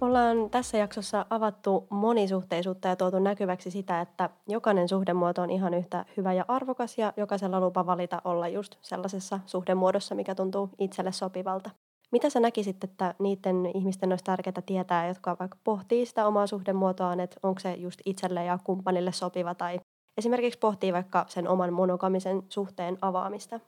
Ollaan 0.00 0.50
tässä 0.50 0.78
jaksossa 0.78 1.26
avattu 1.30 1.86
monisuhteisuutta 1.90 2.88
ja 2.88 2.96
tuotu 2.96 3.18
näkyväksi 3.18 3.70
sitä, 3.70 4.00
että 4.00 4.30
jokainen 4.48 4.88
suhdemuoto 4.88 5.42
on 5.42 5.50
ihan 5.50 5.74
yhtä 5.74 6.04
hyvä 6.16 6.32
ja 6.32 6.44
arvokas 6.48 6.98
ja 6.98 7.12
jokaisella 7.16 7.60
lupa 7.60 7.86
valita 7.86 8.22
olla 8.24 8.48
just 8.48 8.76
sellaisessa 8.82 9.40
suhdemuodossa, 9.46 10.14
mikä 10.14 10.34
tuntuu 10.34 10.70
itselle 10.78 11.12
sopivalta. 11.12 11.70
Mitä 12.14 12.30
sä 12.30 12.40
näkisit, 12.40 12.84
että 12.84 13.14
niiden 13.18 13.66
ihmisten 13.74 14.12
olisi 14.12 14.24
tärkeää 14.24 14.62
tietää, 14.66 15.08
jotka 15.08 15.36
vaikka 15.40 15.58
pohtii 15.64 16.06
sitä 16.06 16.26
omaa 16.26 16.46
suhdemuotoaan, 16.46 17.20
että 17.20 17.36
onko 17.42 17.60
se 17.60 17.74
just 17.74 18.00
itselle 18.04 18.44
ja 18.44 18.58
kumppanille 18.64 19.12
sopiva 19.12 19.54
tai 19.54 19.80
esimerkiksi 20.18 20.58
pohtii 20.58 20.92
vaikka 20.92 21.24
sen 21.28 21.48
oman 21.48 21.72
monogamisen 21.72 22.42
suhteen 22.48 22.98
avaamista? 23.02 23.60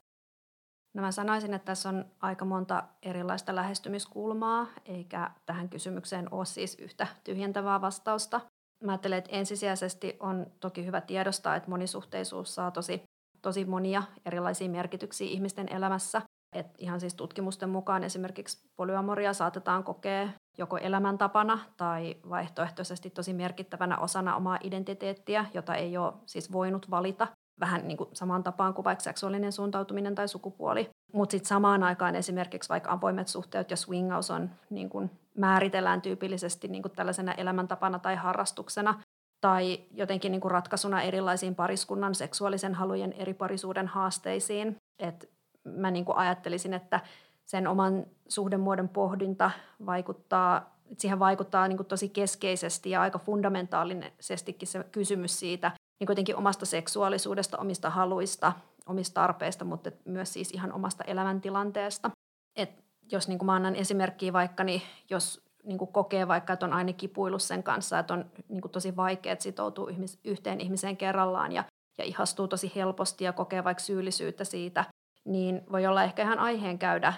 No 0.95 1.03
mä 1.03 1.13
sanoisin, 1.13 1.55
että 1.55 1.67
tässä 1.67 1.89
on 1.89 2.05
aika 2.21 2.45
monta 2.45 2.85
erilaista 3.03 3.55
lähestymiskulmaa, 3.55 4.67
eikä 4.85 5.31
tähän 5.47 5.69
kysymykseen 5.69 6.35
ole 6.35 6.45
siis 6.45 6.75
yhtä 6.79 7.07
tyhjentävää 7.25 7.81
vastausta. 7.81 8.41
Mä 8.85 8.93
ajattelen, 8.93 9.19
että 9.19 9.37
ensisijaisesti 9.37 10.17
on 10.21 10.47
toki 10.61 10.87
hyvä 10.87 11.01
tiedostaa, 11.01 11.57
että 11.57 11.71
monisuhteisuus 11.71 12.55
saa 12.55 12.71
tosi, 12.71 13.03
tosi 13.43 13.65
monia 13.65 14.03
erilaisia 14.27 14.69
merkityksiä 14.69 15.29
ihmisten 15.29 15.73
elämässä. 15.73 16.23
Et 16.57 16.67
ihan 16.79 17.01
siis 17.01 17.15
tutkimusten 17.15 17.69
mukaan 17.69 18.05
esimerkiksi 18.05 18.69
polyamoria 18.77 19.33
saatetaan 19.33 19.85
kokea 19.85 20.29
joko 20.59 20.77
elämäntapana 20.77 21.59
tai 21.77 22.17
vaihtoehtoisesti 22.29 23.11
tosi 23.11 23.33
merkittävänä 23.33 23.99
osana 23.99 24.37
omaa 24.37 24.59
identiteettiä, 24.63 25.45
jota 25.55 25.75
ei 25.75 25.97
ole 25.97 26.13
siis 26.27 26.53
voinut 26.53 26.91
valita 26.91 27.27
vähän 27.61 27.89
niin 27.89 27.97
kuin 27.97 28.11
samaan 28.13 28.43
tapaan 28.43 28.75
kuin 28.75 28.85
vaikka 28.85 29.03
seksuaalinen 29.03 29.53
suuntautuminen 29.53 30.15
tai 30.15 30.29
sukupuoli. 30.29 30.91
Mutta 31.13 31.31
sitten 31.31 31.49
samaan 31.49 31.83
aikaan 31.83 32.17
esimerkiksi 32.17 32.69
vaikka 32.69 32.93
avoimet 32.93 33.29
suhteet 33.29 33.71
ja 33.71 33.77
swingaus 33.77 34.31
on 34.31 34.51
niin 34.71 34.91
kuin 34.91 35.11
määritellään 35.37 36.03
tyypillisesti 36.03 36.69
niin 36.69 36.83
kuin 36.83 36.93
tällaisena 36.93 37.33
elämäntapana 37.33 37.99
tai 37.99 38.17
harrastuksena 38.17 39.03
tai 39.41 39.81
jotenkin 39.95 40.33
niin 40.33 40.41
kuin 40.41 40.53
ratkaisuna 40.53 41.03
erilaisiin 41.03 41.55
pariskunnan 41.55 42.15
seksuaalisen 42.15 42.75
halujen 42.75 43.13
eri 43.13 43.35
parisuuden 43.35 43.87
haasteisiin. 43.87 44.77
Et 44.99 45.36
mä 45.67 45.91
niin 45.91 46.05
kuin 46.05 46.17
ajattelisin, 46.17 46.75
että 46.75 47.01
sen 47.45 47.67
oman 47.67 48.07
suhdemuodon 48.29 48.89
pohdinta 48.89 49.51
vaikuttaa, 49.87 50.77
siihen 50.99 51.19
vaikuttaa 51.19 51.69
niin 51.69 51.77
kuin 51.77 51.87
tosi 51.87 52.09
keskeisesti 52.09 52.91
ja 52.91 53.01
aika 53.01 53.19
fundamentaalisestikin 53.19 54.69
se 54.69 54.85
kysymys 54.93 55.39
siitä 55.39 55.73
niin 56.01 56.07
kuitenkin 56.07 56.37
omasta 56.37 56.67
seksuaalisuudesta, 56.67 57.59
omista 57.59 57.91
haluista, 57.91 58.53
omista 58.87 59.15
tarpeista, 59.15 59.65
mutta 59.65 59.91
myös 60.05 60.33
siis 60.33 60.51
ihan 60.51 60.73
omasta 60.73 61.05
elämäntilanteesta. 61.05 62.11
Et 62.57 62.85
jos 63.13 63.29
niin 63.29 63.39
kuin 63.39 63.47
mä 63.47 63.55
annan 63.55 63.77
esimerkkiä 63.77 64.33
vaikka, 64.33 64.65
niin 64.65 64.83
jos 65.11 65.47
niin 65.65 65.79
kuin 65.79 65.93
kokee 65.93 66.29
vaikka, 66.29 66.53
että 66.53 66.67
on 66.67 66.73
aina 66.73 66.93
kipuillut 66.93 67.43
sen 67.43 67.63
kanssa, 67.63 67.99
että 67.99 68.15
on 68.15 68.31
niin 68.49 68.61
kuin 68.61 68.73
tosi 68.73 68.97
vaikea 68.97 69.37
sitoutua 69.39 69.91
yhteen 70.25 70.61
ihmiseen 70.61 70.97
kerrallaan 70.97 71.53
ja, 71.53 71.65
ja 71.99 72.05
ihastuu 72.05 72.49
tosi 72.49 72.73
helposti 72.75 73.25
ja 73.25 73.33
kokee 73.33 73.65
vaikka 73.65 73.83
syyllisyyttä 73.83 74.45
siitä, 74.45 74.85
niin 75.27 75.63
voi 75.73 75.87
olla 75.87 76.05
ehkä 76.05 76.23
ihan 76.23 76.39
aiheen 76.39 76.79
käydä 76.79 77.13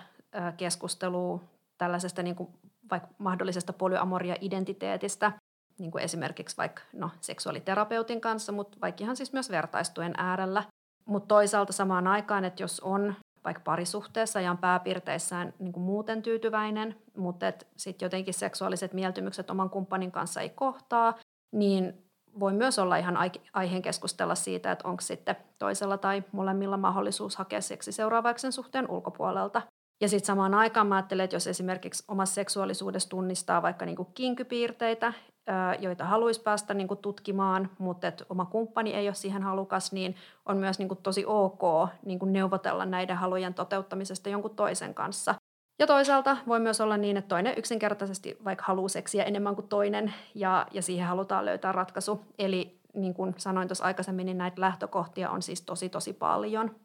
keskustelua 0.57 1.40
tällaisesta 1.79 2.23
niin 2.23 2.37
kuin 2.37 2.49
vaikka 2.90 3.09
mahdollisesta 3.18 3.73
polyamoria-identiteetistä, 3.73 5.33
niin 5.79 5.90
kuin 5.90 6.05
esimerkiksi 6.05 6.57
vaikka 6.57 6.83
no, 6.92 7.11
seksuaaliterapeutin 7.21 8.21
kanssa, 8.21 8.53
mutta 8.53 8.79
vaikka 8.81 9.05
ihan 9.05 9.16
siis 9.16 9.33
myös 9.33 9.51
vertaistuen 9.51 10.14
äärellä. 10.16 10.64
Mutta 11.05 11.29
toisaalta 11.29 11.73
samaan 11.73 12.07
aikaan, 12.07 12.44
että 12.44 12.62
jos 12.62 12.81
on 12.81 13.14
vaikka 13.44 13.62
parisuhteessa 13.64 14.40
ja 14.40 14.51
on 14.51 14.59
pääpiirteissään 14.59 15.55
niin 15.59 15.73
kuin 15.73 15.85
muuten 15.85 16.23
tyytyväinen, 16.23 16.97
mutta 17.16 17.47
sitten 17.77 18.07
jotenkin 18.07 18.35
seksuaaliset 18.35 18.92
mieltymykset 18.92 19.51
oman 19.51 19.71
kumppanin 19.71 20.12
kanssa 20.12 20.40
ei 20.40 20.51
kohtaa, 20.51 21.14
niin 21.53 22.08
voi 22.40 22.53
myös 22.53 22.79
olla 22.79 22.96
ihan 22.96 23.18
aiheen 23.53 23.83
keskustella 23.83 24.35
siitä, 24.35 24.72
että 24.72 24.88
onko 24.88 25.01
sitten 25.01 25.37
toisella 25.59 25.98
tai 25.98 26.24
molemmilla 26.33 26.77
mahdollisuus 26.77 27.37
hakea 27.37 27.61
seksi 27.61 27.92
seuraavaksi 27.92 28.53
suhteen 28.53 28.90
ulkopuolelta. 28.90 29.62
Ja 30.01 30.09
sitten 30.09 30.27
samaan 30.27 30.55
aikaan 30.55 30.87
mä 30.87 30.94
ajattelen, 30.94 31.24
että 31.24 31.37
jos 31.37 31.46
esimerkiksi 31.46 32.05
omassa 32.09 32.35
seksuaalisuudessa 32.35 33.09
tunnistaa 33.09 33.62
vaikka 33.62 33.87
niinku 33.87 34.05
kinkypiirteitä, 34.05 35.12
joita 35.79 36.05
haluaisi 36.05 36.42
päästä 36.42 36.74
niinku 36.74 36.96
tutkimaan, 36.96 37.70
mutta 37.79 38.09
että 38.09 38.24
oma 38.29 38.44
kumppani 38.44 38.94
ei 38.94 39.09
ole 39.09 39.14
siihen 39.14 39.42
halukas, 39.42 39.92
niin 39.92 40.16
on 40.46 40.57
myös 40.57 40.79
niinku 40.79 40.94
tosi 40.94 41.24
ok 41.27 41.88
niinku 42.05 42.24
neuvotella 42.24 42.87
näiden 42.87 43.16
halujen 43.16 43.55
toteuttamisesta 43.55 44.29
jonkun 44.29 44.57
toisen 44.57 44.94
kanssa. 44.94 45.35
Ja 45.79 45.87
toisaalta 45.87 46.37
voi 46.47 46.61
myös 46.61 46.81
olla 46.81 46.97
niin, 46.97 47.17
että 47.17 47.29
toinen 47.29 47.55
yksinkertaisesti 47.57 48.37
vaikka 48.45 48.64
haluaa 48.67 48.88
seksiä 48.88 49.25
enemmän 49.25 49.55
kuin 49.55 49.69
toinen 49.69 50.14
ja, 50.35 50.67
ja 50.73 50.83
siihen 50.83 51.07
halutaan 51.07 51.45
löytää 51.45 51.73
ratkaisu. 51.73 52.21
Eli 52.38 52.79
niin 52.95 53.14
kuin 53.14 53.35
sanoin 53.37 53.69
tuossa 53.69 53.85
aikaisemmin, 53.85 54.27
niin 54.27 54.38
näitä 54.38 54.61
lähtökohtia 54.61 55.31
on 55.31 55.43
siis 55.43 55.62
tosi 55.62 55.88
tosi 55.88 56.12
paljon. 56.12 56.77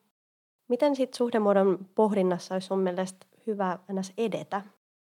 Miten 0.68 0.96
sitten 0.96 1.18
suhdemuodon 1.18 1.86
pohdinnassa 1.96 2.56
olisi 2.56 2.68
sun 2.68 2.80
mielestä 2.80 3.26
hyvä 3.48 3.80
ennäs 3.90 4.14
edetä? 4.18 4.62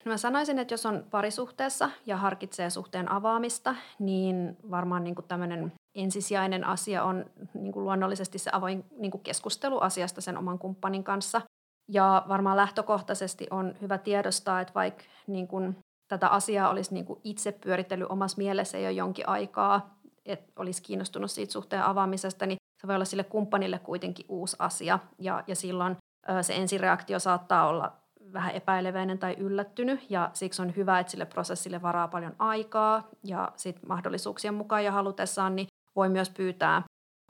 No 0.05 0.11
mä 0.11 0.16
sanoisin, 0.16 0.59
että 0.59 0.75
jos 0.75 0.87
on 0.87 1.05
parisuhteessa 1.11 1.90
ja 2.07 2.16
harkitsee 2.16 2.71
suhteen 2.71 3.11
avaamista, 3.11 3.75
niin 3.99 4.57
varmaan 4.71 5.05
niin 5.05 5.14
tämmöinen 5.29 5.73
ensisijainen 5.95 6.64
asia 6.64 7.05
on 7.05 7.25
niin 7.55 7.73
kuin 7.73 7.85
luonnollisesti 7.85 8.38
se 8.38 8.51
avoin 8.53 8.85
niin 8.97 9.11
kuin 9.11 9.23
keskustelu 9.23 9.79
asiasta 9.79 10.21
sen 10.21 10.38
oman 10.38 10.59
kumppanin 10.59 11.05
kanssa. 11.05 11.40
Ja 11.88 12.25
varmaan 12.29 12.57
lähtökohtaisesti 12.57 13.47
on 13.51 13.75
hyvä 13.81 13.99
tiedostaa, 13.99 14.61
että 14.61 14.75
vaikka 14.75 15.05
niin 15.27 15.49
kuin 15.49 15.77
tätä 16.09 16.29
asiaa 16.29 16.71
olisi 16.71 16.95
niin 16.95 17.05
kuin 17.05 17.21
itse 17.25 17.53
pyöritellyt 17.53 18.11
omassa 18.11 18.38
mielessä 18.38 18.79
jo 18.79 18.90
jonkin 18.90 19.29
aikaa, 19.29 19.99
että 20.27 20.53
olisi 20.57 20.83
kiinnostunut 20.83 21.31
siitä 21.31 21.53
suhteen 21.53 21.83
avaamisesta, 21.83 22.47
niin 22.47 22.57
se 22.81 22.87
voi 22.87 22.95
olla 22.95 23.05
sille 23.05 23.25
kumppanille 23.25 23.79
kuitenkin 23.79 24.27
uusi 24.29 24.57
asia. 24.59 24.99
Ja, 25.18 25.45
ja 25.47 25.57
silloin 25.57 25.97
se 26.42 26.55
ensireaktio 26.55 27.18
saattaa 27.18 27.68
olla 27.68 27.92
vähän 28.33 28.55
epäileväinen 28.55 29.18
tai 29.18 29.35
yllättynyt 29.38 30.11
ja 30.11 30.31
siksi 30.33 30.62
on 30.62 30.77
hyvä, 30.77 31.01
että 31.01 31.11
sille 31.11 31.25
prosessille 31.27 31.83
varaa 31.83 32.09
paljon 32.09 32.35
aikaa 32.38 33.09
ja 33.25 33.53
sit 33.57 33.87
mahdollisuuksien 33.87 34.55
mukaan 34.55 34.85
ja 34.85 34.92
halutessaan 34.92 35.57
niin 35.57 35.66
voi 35.97 36.09
myös 36.09 36.31
pyytää 36.31 36.83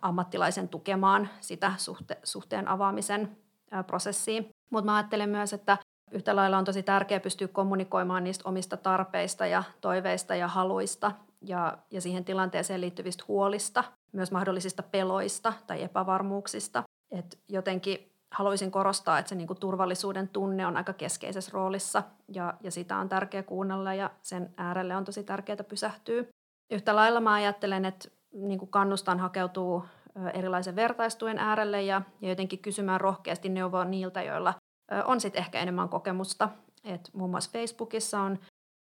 ammattilaisen 0.02 0.68
tukemaan 0.68 1.28
sitä 1.40 1.72
suhte- 1.78 2.20
suhteen 2.24 2.68
avaamisen 2.68 3.36
prosessiin. 3.86 4.48
Mutta 4.70 4.90
mä 4.90 4.96
ajattelen 4.96 5.30
myös, 5.30 5.52
että 5.52 5.78
yhtä 6.10 6.36
lailla 6.36 6.58
on 6.58 6.64
tosi 6.64 6.82
tärkeää 6.82 7.20
pystyä 7.20 7.48
kommunikoimaan 7.48 8.24
niistä 8.24 8.48
omista 8.48 8.76
tarpeista 8.76 9.46
ja 9.46 9.62
toiveista 9.80 10.34
ja 10.34 10.48
haluista 10.48 11.12
ja, 11.40 11.78
ja 11.90 12.00
siihen 12.00 12.24
tilanteeseen 12.24 12.80
liittyvistä 12.80 13.24
huolista, 13.28 13.84
myös 14.12 14.32
mahdollisista 14.32 14.82
peloista 14.82 15.52
tai 15.66 15.82
epävarmuuksista. 15.82 16.82
Et 17.10 17.38
jotenkin 17.48 18.12
haluaisin 18.32 18.70
korostaa, 18.70 19.18
että 19.18 19.28
se 19.28 19.34
niinku 19.34 19.54
turvallisuuden 19.54 20.28
tunne 20.28 20.66
on 20.66 20.76
aika 20.76 20.92
keskeisessä 20.92 21.50
roolissa 21.54 22.02
ja, 22.28 22.54
ja 22.62 22.70
sitä 22.70 22.96
on 22.96 23.08
tärkeää 23.08 23.42
kuunnella 23.42 23.94
ja 23.94 24.10
sen 24.22 24.54
äärelle 24.56 24.96
on 24.96 25.04
tosi 25.04 25.24
tärkeää 25.24 25.64
pysähtyä. 25.68 26.24
Yhtä 26.70 26.96
lailla 26.96 27.20
mä 27.20 27.32
ajattelen, 27.32 27.84
että 27.84 28.08
niinku 28.32 28.66
kannustan 28.66 29.20
hakeutuu 29.20 29.84
erilaisen 30.34 30.76
vertaistuen 30.76 31.38
äärelle 31.38 31.82
ja, 31.82 32.02
ja 32.20 32.28
jotenkin 32.28 32.58
kysymään 32.58 33.00
rohkeasti 33.00 33.48
neuvoa 33.48 33.84
niiltä, 33.84 34.22
joilla 34.22 34.54
on 35.04 35.20
sitten 35.20 35.40
ehkä 35.40 35.60
enemmän 35.60 35.88
kokemusta. 35.88 36.48
Et 36.84 37.10
muun 37.12 37.30
muassa 37.30 37.50
Facebookissa 37.52 38.20
on 38.20 38.38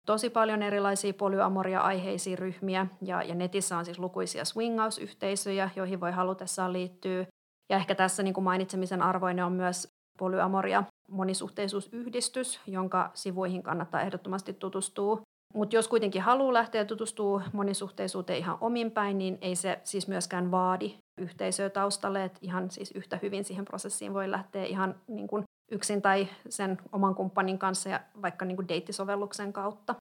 tosi 0.06 0.30
paljon 0.30 0.62
erilaisia 0.62 1.14
polyamoria-aiheisia 1.14 2.36
ryhmiä 2.36 2.86
ja, 3.02 3.22
ja 3.22 3.34
netissä 3.34 3.78
on 3.78 3.84
siis 3.84 3.98
lukuisia 3.98 4.44
swingaus-yhteisöjä, 4.44 5.70
joihin 5.76 6.00
voi 6.00 6.12
halutessaan 6.12 6.72
liittyä. 6.72 7.26
Ja 7.70 7.76
ehkä 7.76 7.94
tässä 7.94 8.22
niin 8.22 8.34
kuin 8.34 8.44
mainitsemisen 8.44 9.02
arvoinen 9.02 9.44
on 9.44 9.52
myös 9.52 9.88
polyamoria 10.18 10.84
monisuhteisuusyhdistys, 11.10 12.60
jonka 12.66 13.10
sivuihin 13.14 13.62
kannattaa 13.62 14.00
ehdottomasti 14.00 14.52
tutustua. 14.52 15.20
Mutta 15.54 15.76
jos 15.76 15.88
kuitenkin 15.88 16.22
haluaa 16.22 16.52
lähteä 16.52 16.84
tutustumaan 16.84 17.50
monisuhteisuuteen 17.52 18.38
ihan 18.38 18.58
omin 18.60 18.90
päin, 18.90 19.18
niin 19.18 19.38
ei 19.40 19.56
se 19.56 19.80
siis 19.84 20.08
myöskään 20.08 20.50
vaadi 20.50 20.96
yhteisöä 21.18 21.70
taustalle. 21.70 22.24
Et 22.24 22.38
ihan 22.40 22.70
siis 22.70 22.90
yhtä 22.90 23.18
hyvin 23.22 23.44
siihen 23.44 23.64
prosessiin 23.64 24.14
voi 24.14 24.30
lähteä 24.30 24.64
ihan 24.64 24.94
niin 25.08 25.28
kuin 25.28 25.44
yksin 25.70 26.02
tai 26.02 26.28
sen 26.48 26.78
oman 26.92 27.14
kumppanin 27.14 27.58
kanssa 27.58 27.88
ja 27.88 28.00
vaikka 28.22 28.44
niin 28.44 28.56
kuin 28.56 28.68
deittisovelluksen 28.68 29.52
kautta. 29.52 29.94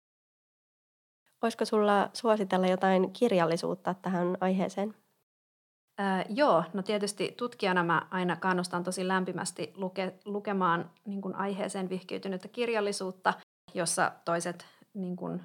Olisiko 1.41 1.65
sulla 1.65 2.09
suositella 2.13 2.67
jotain 2.67 3.13
kirjallisuutta 3.13 3.93
tähän 3.93 4.37
aiheeseen? 4.41 4.95
Äh, 5.99 6.25
joo, 6.29 6.63
no 6.73 6.83
tietysti 6.83 7.33
tutkijana 7.37 7.83
mä 7.83 8.07
aina 8.11 8.35
kannustan 8.35 8.83
tosi 8.83 9.07
lämpimästi 9.07 9.73
luke, 9.75 10.13
lukemaan 10.25 10.91
niin 11.05 11.21
kuin 11.21 11.35
aiheeseen 11.35 11.89
vihkiytynyttä 11.89 12.47
kirjallisuutta, 12.47 13.33
jossa 13.73 14.11
toiset 14.25 14.65
niin 14.93 15.15
kuin, 15.15 15.41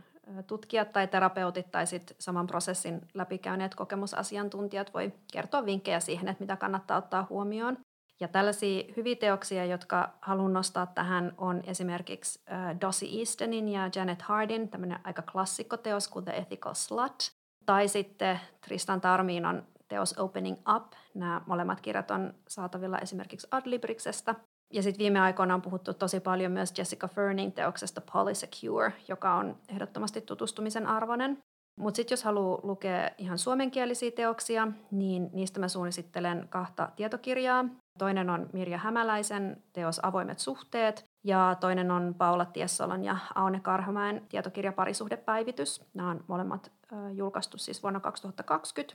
tutkijat 0.46 0.92
tai 0.92 1.08
terapeutit 1.08 1.70
tai 1.70 1.86
sit 1.86 2.16
saman 2.18 2.46
prosessin 2.46 3.00
läpikäyneet 3.14 3.74
kokemusasiantuntijat 3.74 4.94
voi 4.94 5.12
kertoa 5.32 5.66
vinkkejä 5.66 6.00
siihen, 6.00 6.28
että 6.28 6.42
mitä 6.42 6.56
kannattaa 6.56 6.98
ottaa 6.98 7.26
huomioon. 7.30 7.78
Ja 8.20 8.28
tällaisia 8.28 8.84
hyviä 8.96 9.16
teoksia, 9.16 9.64
jotka 9.64 10.12
haluan 10.20 10.52
nostaa 10.52 10.86
tähän, 10.86 11.34
on 11.38 11.62
esimerkiksi 11.66 12.40
Dossie 12.80 13.20
Eastonin 13.20 13.68
ja 13.68 13.90
Janet 13.94 14.22
Hardin 14.22 14.68
tämmöinen 14.68 14.98
aika 15.04 15.22
klassikkoteos 15.22 16.08
kuin 16.08 16.24
The 16.24 16.32
Ethical 16.36 16.74
Slut, 16.74 17.32
tai 17.66 17.88
sitten 17.88 18.40
Tristan 18.60 19.00
Tarmiinon 19.00 19.66
teos 19.88 20.18
Opening 20.18 20.56
Up. 20.76 20.92
Nämä 21.14 21.40
molemmat 21.46 21.80
kirjat 21.80 22.10
on 22.10 22.34
saatavilla 22.48 22.98
esimerkiksi 22.98 23.48
Adlibriksestä. 23.50 24.34
Ja 24.72 24.82
sitten 24.82 24.98
viime 24.98 25.20
aikoina 25.20 25.54
on 25.54 25.62
puhuttu 25.62 25.94
tosi 25.94 26.20
paljon 26.20 26.52
myös 26.52 26.78
Jessica 26.78 27.08
Ferning 27.08 27.54
teoksesta 27.54 28.00
Polysecure, 28.12 28.92
joka 29.08 29.34
on 29.34 29.56
ehdottomasti 29.68 30.20
tutustumisen 30.20 30.86
arvoinen. 30.86 31.38
Mutta 31.80 31.96
sitten 31.96 32.12
jos 32.12 32.24
haluaa 32.24 32.60
lukea 32.62 33.10
ihan 33.18 33.38
suomenkielisiä 33.38 34.10
teoksia, 34.10 34.68
niin 34.90 35.30
niistä 35.32 35.60
mä 35.60 35.68
suunnittelen 35.68 36.46
kahta 36.50 36.88
tietokirjaa. 36.96 37.64
Toinen 37.98 38.30
on 38.30 38.50
Mirja 38.52 38.78
Hämäläisen 38.78 39.62
teos 39.72 40.00
Avoimet 40.02 40.38
suhteet 40.38 41.04
ja 41.24 41.56
toinen 41.60 41.90
on 41.90 42.14
Paula 42.18 42.44
Tiessolon 42.44 43.04
ja 43.04 43.16
Aune 43.34 43.60
Karhamäen 43.60 44.26
tietokirja 44.28 44.72
Parisuhdepäivitys. 44.72 45.84
Nämä 45.94 46.10
on 46.10 46.24
molemmat 46.26 46.72
julkaistu 47.12 47.58
siis 47.58 47.82
vuonna 47.82 48.00
2020. 48.00 48.94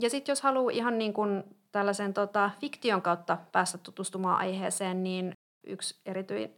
Ja 0.00 0.10
sitten 0.10 0.32
jos 0.32 0.42
haluaa 0.42 0.72
ihan 0.72 0.98
niin 0.98 1.12
kuin 1.12 1.42
tällaisen 1.72 2.14
tota, 2.14 2.50
fiktion 2.60 3.02
kautta 3.02 3.38
päästä 3.52 3.78
tutustumaan 3.78 4.38
aiheeseen, 4.38 5.04
niin 5.04 5.32
Yksi 5.66 6.00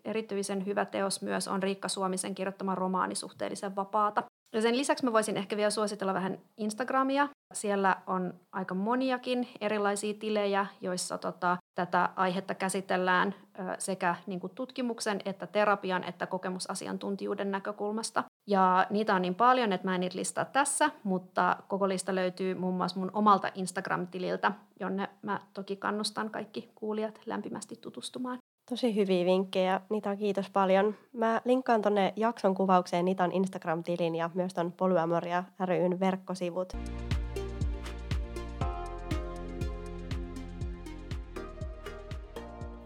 erityisen 0.05 0.67
hyvä 0.67 0.85
teos 0.85 1.23
myös 1.23 1.49
on 1.49 1.63
Riikka 1.63 1.89
Suomisen 1.89 2.35
kirjoittama 2.35 2.75
romaani 2.75 3.15
Suhteellisen 3.15 3.77
vapaata. 3.77 4.23
Ja 4.55 4.63
sen 4.63 4.77
lisäksi 4.77 5.05
mä 5.05 5.13
voisin 5.13 5.37
ehkä 5.37 5.57
vielä 5.57 5.71
suositella 5.71 6.15
vähän 6.15 6.39
Instagramia. 6.57 7.29
Siellä 7.53 7.97
on 8.07 8.35
aika 8.53 8.75
moniakin 8.75 9.49
erilaisia 9.61 10.15
tilejä, 10.15 10.67
joissa 10.81 11.19
tota, 11.19 11.57
tätä 11.75 12.09
aihetta 12.17 12.55
käsitellään 12.55 13.35
sekä 13.79 14.17
niin 14.27 14.41
kuin 14.41 14.55
tutkimuksen 14.55 15.21
että 15.25 15.47
terapian 15.47 16.05
että 16.05 16.27
kokemusasiantuntijuuden 16.27 17.51
näkökulmasta. 17.51 18.25
Ja 18.47 18.87
niitä 18.91 19.15
on 19.15 19.23
niin 19.23 19.35
paljon, 19.35 19.73
että 19.73 19.89
mä 19.89 19.95
en 19.95 20.01
niitä 20.01 20.19
listaa 20.19 20.45
tässä, 20.45 20.91
mutta 21.05 21.57
koko 21.69 21.89
lista 21.89 22.15
löytyy 22.15 22.55
muun 22.55 22.75
muassa 22.75 23.01
mun 23.01 23.11
omalta 23.15 23.51
Instagram-tililtä, 23.55 24.53
jonne 24.81 25.09
mä 25.23 25.41
toki 25.55 25.77
kannustan 25.77 26.31
kaikki 26.31 26.71
kuulijat 26.75 27.21
lämpimästi 27.27 27.77
tutustumaan. 27.77 28.39
Tosi 28.71 28.95
hyviä 28.95 29.25
vinkkejä, 29.25 29.81
Nita, 29.91 30.17
kiitos 30.17 30.51
paljon. 30.51 30.95
Mä 31.13 31.41
linkkaan 31.45 31.83
tonne 31.83 32.13
jakson 32.17 32.55
kuvaukseen 32.55 33.05
Nitan 33.05 33.33
Instagram-tilin 33.33 34.15
ja 34.15 34.31
myös 34.35 34.55
ton 34.55 34.73
Polyamoria 34.73 35.45
ryn 35.65 36.01
verkkosivut. 36.01 36.73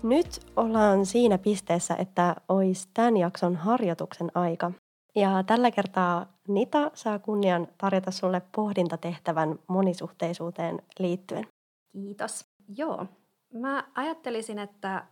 Nyt 0.02 0.40
ollaan 0.56 1.06
siinä 1.06 1.38
pisteessä, 1.38 1.94
että 1.96 2.36
olisi 2.48 2.88
tämän 2.94 3.16
jakson 3.16 3.56
harjoituksen 3.56 4.30
aika. 4.34 4.72
Ja 5.14 5.42
tällä 5.46 5.70
kertaa 5.70 6.26
Nita 6.48 6.90
saa 6.94 7.18
kunnian 7.18 7.68
tarjota 7.78 8.10
sulle 8.10 8.42
pohdintatehtävän 8.56 9.58
monisuhteisuuteen 9.66 10.82
liittyen. 10.98 11.46
Kiitos. 11.92 12.44
Joo, 12.76 13.06
mä 13.54 13.84
ajattelisin, 13.94 14.58
että 14.58 15.06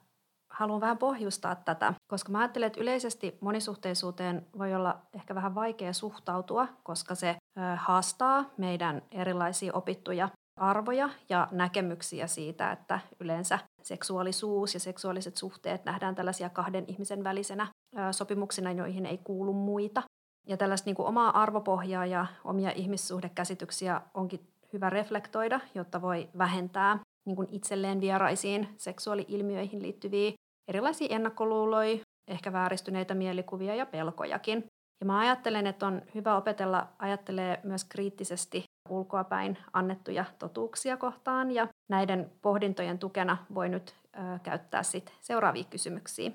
haluan 0.57 0.81
vähän 0.81 0.99
pohjustaa 0.99 1.55
tätä, 1.55 1.95
koska 2.11 2.33
mä 2.33 2.39
ajattelen, 2.39 2.67
että 2.67 2.81
yleisesti 2.81 3.39
monisuhteisuuteen 3.41 4.47
voi 4.59 4.75
olla 4.75 4.99
ehkä 5.15 5.35
vähän 5.35 5.55
vaikea 5.55 5.93
suhtautua, 5.93 6.69
koska 6.83 7.15
se 7.15 7.37
haastaa 7.77 8.45
meidän 8.57 9.03
erilaisia 9.11 9.73
opittuja 9.73 10.29
arvoja 10.61 11.11
ja 11.29 11.49
näkemyksiä 11.51 12.27
siitä, 12.27 12.73
että 12.73 13.01
yleensä 13.21 13.59
seksuaalisuus 13.83 14.75
ja 14.75 14.81
seksuaaliset 14.81 15.37
suhteet 15.37 15.85
nähdään 15.85 16.15
tällaisia 16.15 16.51
kahden 16.51 16.85
ihmisen 16.89 17.25
välisenä 17.25 17.67
sopimuksina, 18.11 18.73
joihin 18.73 19.07
ei 19.07 19.19
kuulu 19.19 19.53
muita. 19.53 20.03
Ja 20.47 20.57
tällaista 20.57 20.89
niin 20.89 20.97
kuin 20.97 21.09
omaa 21.09 21.43
arvopohjaa 21.43 22.07
ja 22.07 22.27
omia 22.45 22.71
ihmissuhdekäsityksiä 22.71 24.01
onkin 24.15 24.41
hyvä 24.73 24.91
reflektoida, 24.91 25.61
jotta 25.75 26.03
voi 26.03 26.29
vähentää 26.39 26.99
niin 27.27 27.37
kuin 27.37 27.49
itselleen 27.51 28.01
vieraisiin 28.01 28.69
seksuaali-ilmiöihin 28.77 29.83
liittyviä 29.83 30.33
erilaisia 30.69 31.09
ennakkoluuloja, 31.11 31.99
ehkä 32.29 32.53
vääristyneitä 32.53 33.15
mielikuvia 33.15 33.75
ja 33.75 33.87
pelkojakin. 33.87 34.65
Ja 35.01 35.07
mä 35.07 35.19
ajattelen, 35.19 35.67
että 35.67 35.87
on 35.87 36.03
hyvä 36.15 36.37
opetella 36.37 36.89
ajattelee 36.99 37.61
myös 37.63 37.85
kriittisesti 37.85 38.65
ulkoapäin 38.89 39.59
annettuja 39.73 40.25
totuuksia 40.39 40.97
kohtaan 40.97 41.51
ja 41.51 41.69
näiden 41.91 42.31
pohdintojen 42.43 42.99
tukena 42.99 43.37
voi 43.55 43.69
nyt 43.69 43.95
ö, 44.17 44.39
käyttää 44.43 44.83
sit 44.83 45.13
seuraavia 45.21 45.65
kysymyksiä. 45.65 46.31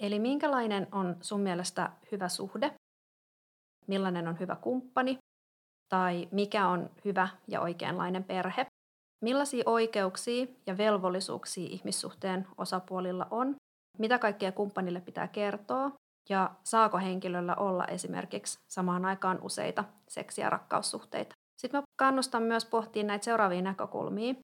Eli 0.00 0.18
minkälainen 0.18 0.86
on 0.92 1.16
sun 1.20 1.40
mielestä 1.40 1.90
hyvä 2.12 2.28
suhde? 2.28 2.74
Millainen 3.86 4.28
on 4.28 4.38
hyvä 4.40 4.56
kumppani? 4.56 5.18
Tai 5.88 6.28
mikä 6.32 6.68
on 6.68 6.90
hyvä 7.04 7.28
ja 7.48 7.60
oikeanlainen 7.60 8.24
perhe? 8.24 8.66
Millaisia 9.20 9.62
oikeuksia 9.66 10.46
ja 10.66 10.78
velvollisuuksia 10.78 11.68
ihmissuhteen 11.70 12.46
osapuolilla 12.58 13.26
on? 13.30 13.54
Mitä 13.98 14.18
kaikkea 14.18 14.52
kumppanille 14.52 15.00
pitää 15.00 15.28
kertoa? 15.28 15.90
Ja 16.30 16.50
saako 16.64 16.98
henkilöllä 16.98 17.54
olla 17.54 17.86
esimerkiksi 17.86 18.58
samaan 18.72 19.04
aikaan 19.04 19.38
useita 19.42 19.84
seksi- 20.08 20.40
ja 20.40 20.50
rakkaussuhteita? 20.50 21.34
Sitten 21.60 21.80
mä 21.80 21.82
kannustan 21.96 22.42
myös 22.42 22.64
pohtimaan 22.64 23.06
näitä 23.06 23.24
seuraavia 23.24 23.62
näkökulmia. 23.62 24.34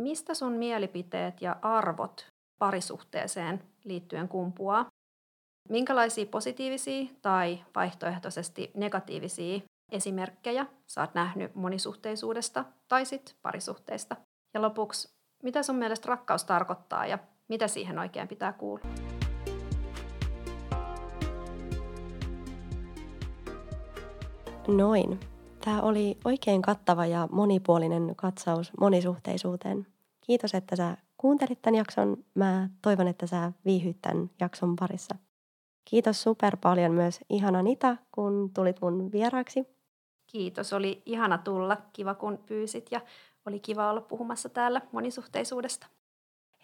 Mistä 0.00 0.34
sun 0.34 0.52
mielipiteet 0.52 1.42
ja 1.42 1.56
arvot 1.62 2.26
parisuhteeseen 2.58 3.62
liittyen 3.84 4.28
kumpuaa? 4.28 4.86
Minkälaisia 5.68 6.26
positiivisia 6.26 7.06
tai 7.22 7.64
vaihtoehtoisesti 7.74 8.70
negatiivisia 8.74 9.60
esimerkkejä 9.92 10.66
sä 10.86 11.00
oot 11.00 11.14
nähnyt 11.14 11.54
monisuhteisuudesta 11.54 12.64
tai 12.88 13.04
sit 13.04 13.36
parisuhteista? 13.42 14.16
Ja 14.54 14.62
lopuksi, 14.62 15.14
mitä 15.42 15.62
sun 15.62 15.76
mielestä 15.76 16.08
rakkaus 16.08 16.44
tarkoittaa 16.44 17.06
ja 17.06 17.18
mitä 17.48 17.68
siihen 17.68 17.98
oikein 17.98 18.28
pitää 18.28 18.52
kuulua? 18.52 18.84
Noin. 24.68 25.20
Tämä 25.64 25.80
oli 25.80 26.18
oikein 26.24 26.62
kattava 26.62 27.06
ja 27.06 27.28
monipuolinen 27.32 28.12
katsaus 28.16 28.72
monisuhteisuuteen. 28.80 29.86
Kiitos, 30.20 30.54
että 30.54 30.76
sä 30.76 30.96
kuuntelit 31.16 31.62
tämän 31.62 31.78
jakson. 31.78 32.16
Mä 32.34 32.68
toivon, 32.82 33.08
että 33.08 33.26
sä 33.26 33.52
viihyt 33.64 33.96
tämän 34.02 34.30
jakson 34.40 34.76
parissa. 34.76 35.14
Kiitos 35.84 36.22
super 36.22 36.56
paljon 36.56 36.92
myös 36.92 37.20
ihana 37.30 37.62
Nita, 37.62 37.96
kun 38.12 38.50
tulit 38.54 38.80
mun 38.80 39.12
vieraaksi. 39.12 39.81
Kiitos, 40.32 40.72
oli 40.72 41.02
ihana 41.06 41.38
tulla. 41.38 41.76
Kiva 41.92 42.14
kun 42.14 42.38
pyysit 42.46 42.86
ja 42.90 43.00
oli 43.46 43.60
kiva 43.60 43.90
olla 43.90 44.00
puhumassa 44.00 44.48
täällä 44.48 44.80
monisuhteisuudesta. 44.92 45.86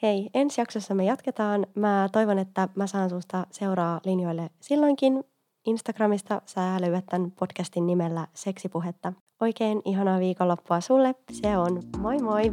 Hei, 0.02 0.30
ensi 0.34 0.60
jaksossa 0.60 0.94
me 0.94 1.04
jatketaan. 1.04 1.66
Mä 1.74 2.08
toivon, 2.12 2.38
että 2.38 2.68
mä 2.74 2.86
saan 2.86 3.10
susta 3.10 3.46
seuraa 3.50 4.00
linjoille 4.04 4.50
silloinkin. 4.60 5.24
Instagramista 5.66 6.42
sä 6.46 6.80
löydät 6.80 7.06
tämän 7.06 7.30
podcastin 7.30 7.86
nimellä 7.86 8.26
Seksipuhetta. 8.34 9.12
Oikein 9.40 9.82
ihanaa 9.84 10.20
viikonloppua 10.20 10.80
sulle. 10.80 11.14
Se 11.32 11.56
on 11.56 11.82
moi 11.98 12.18
moi! 12.18 12.52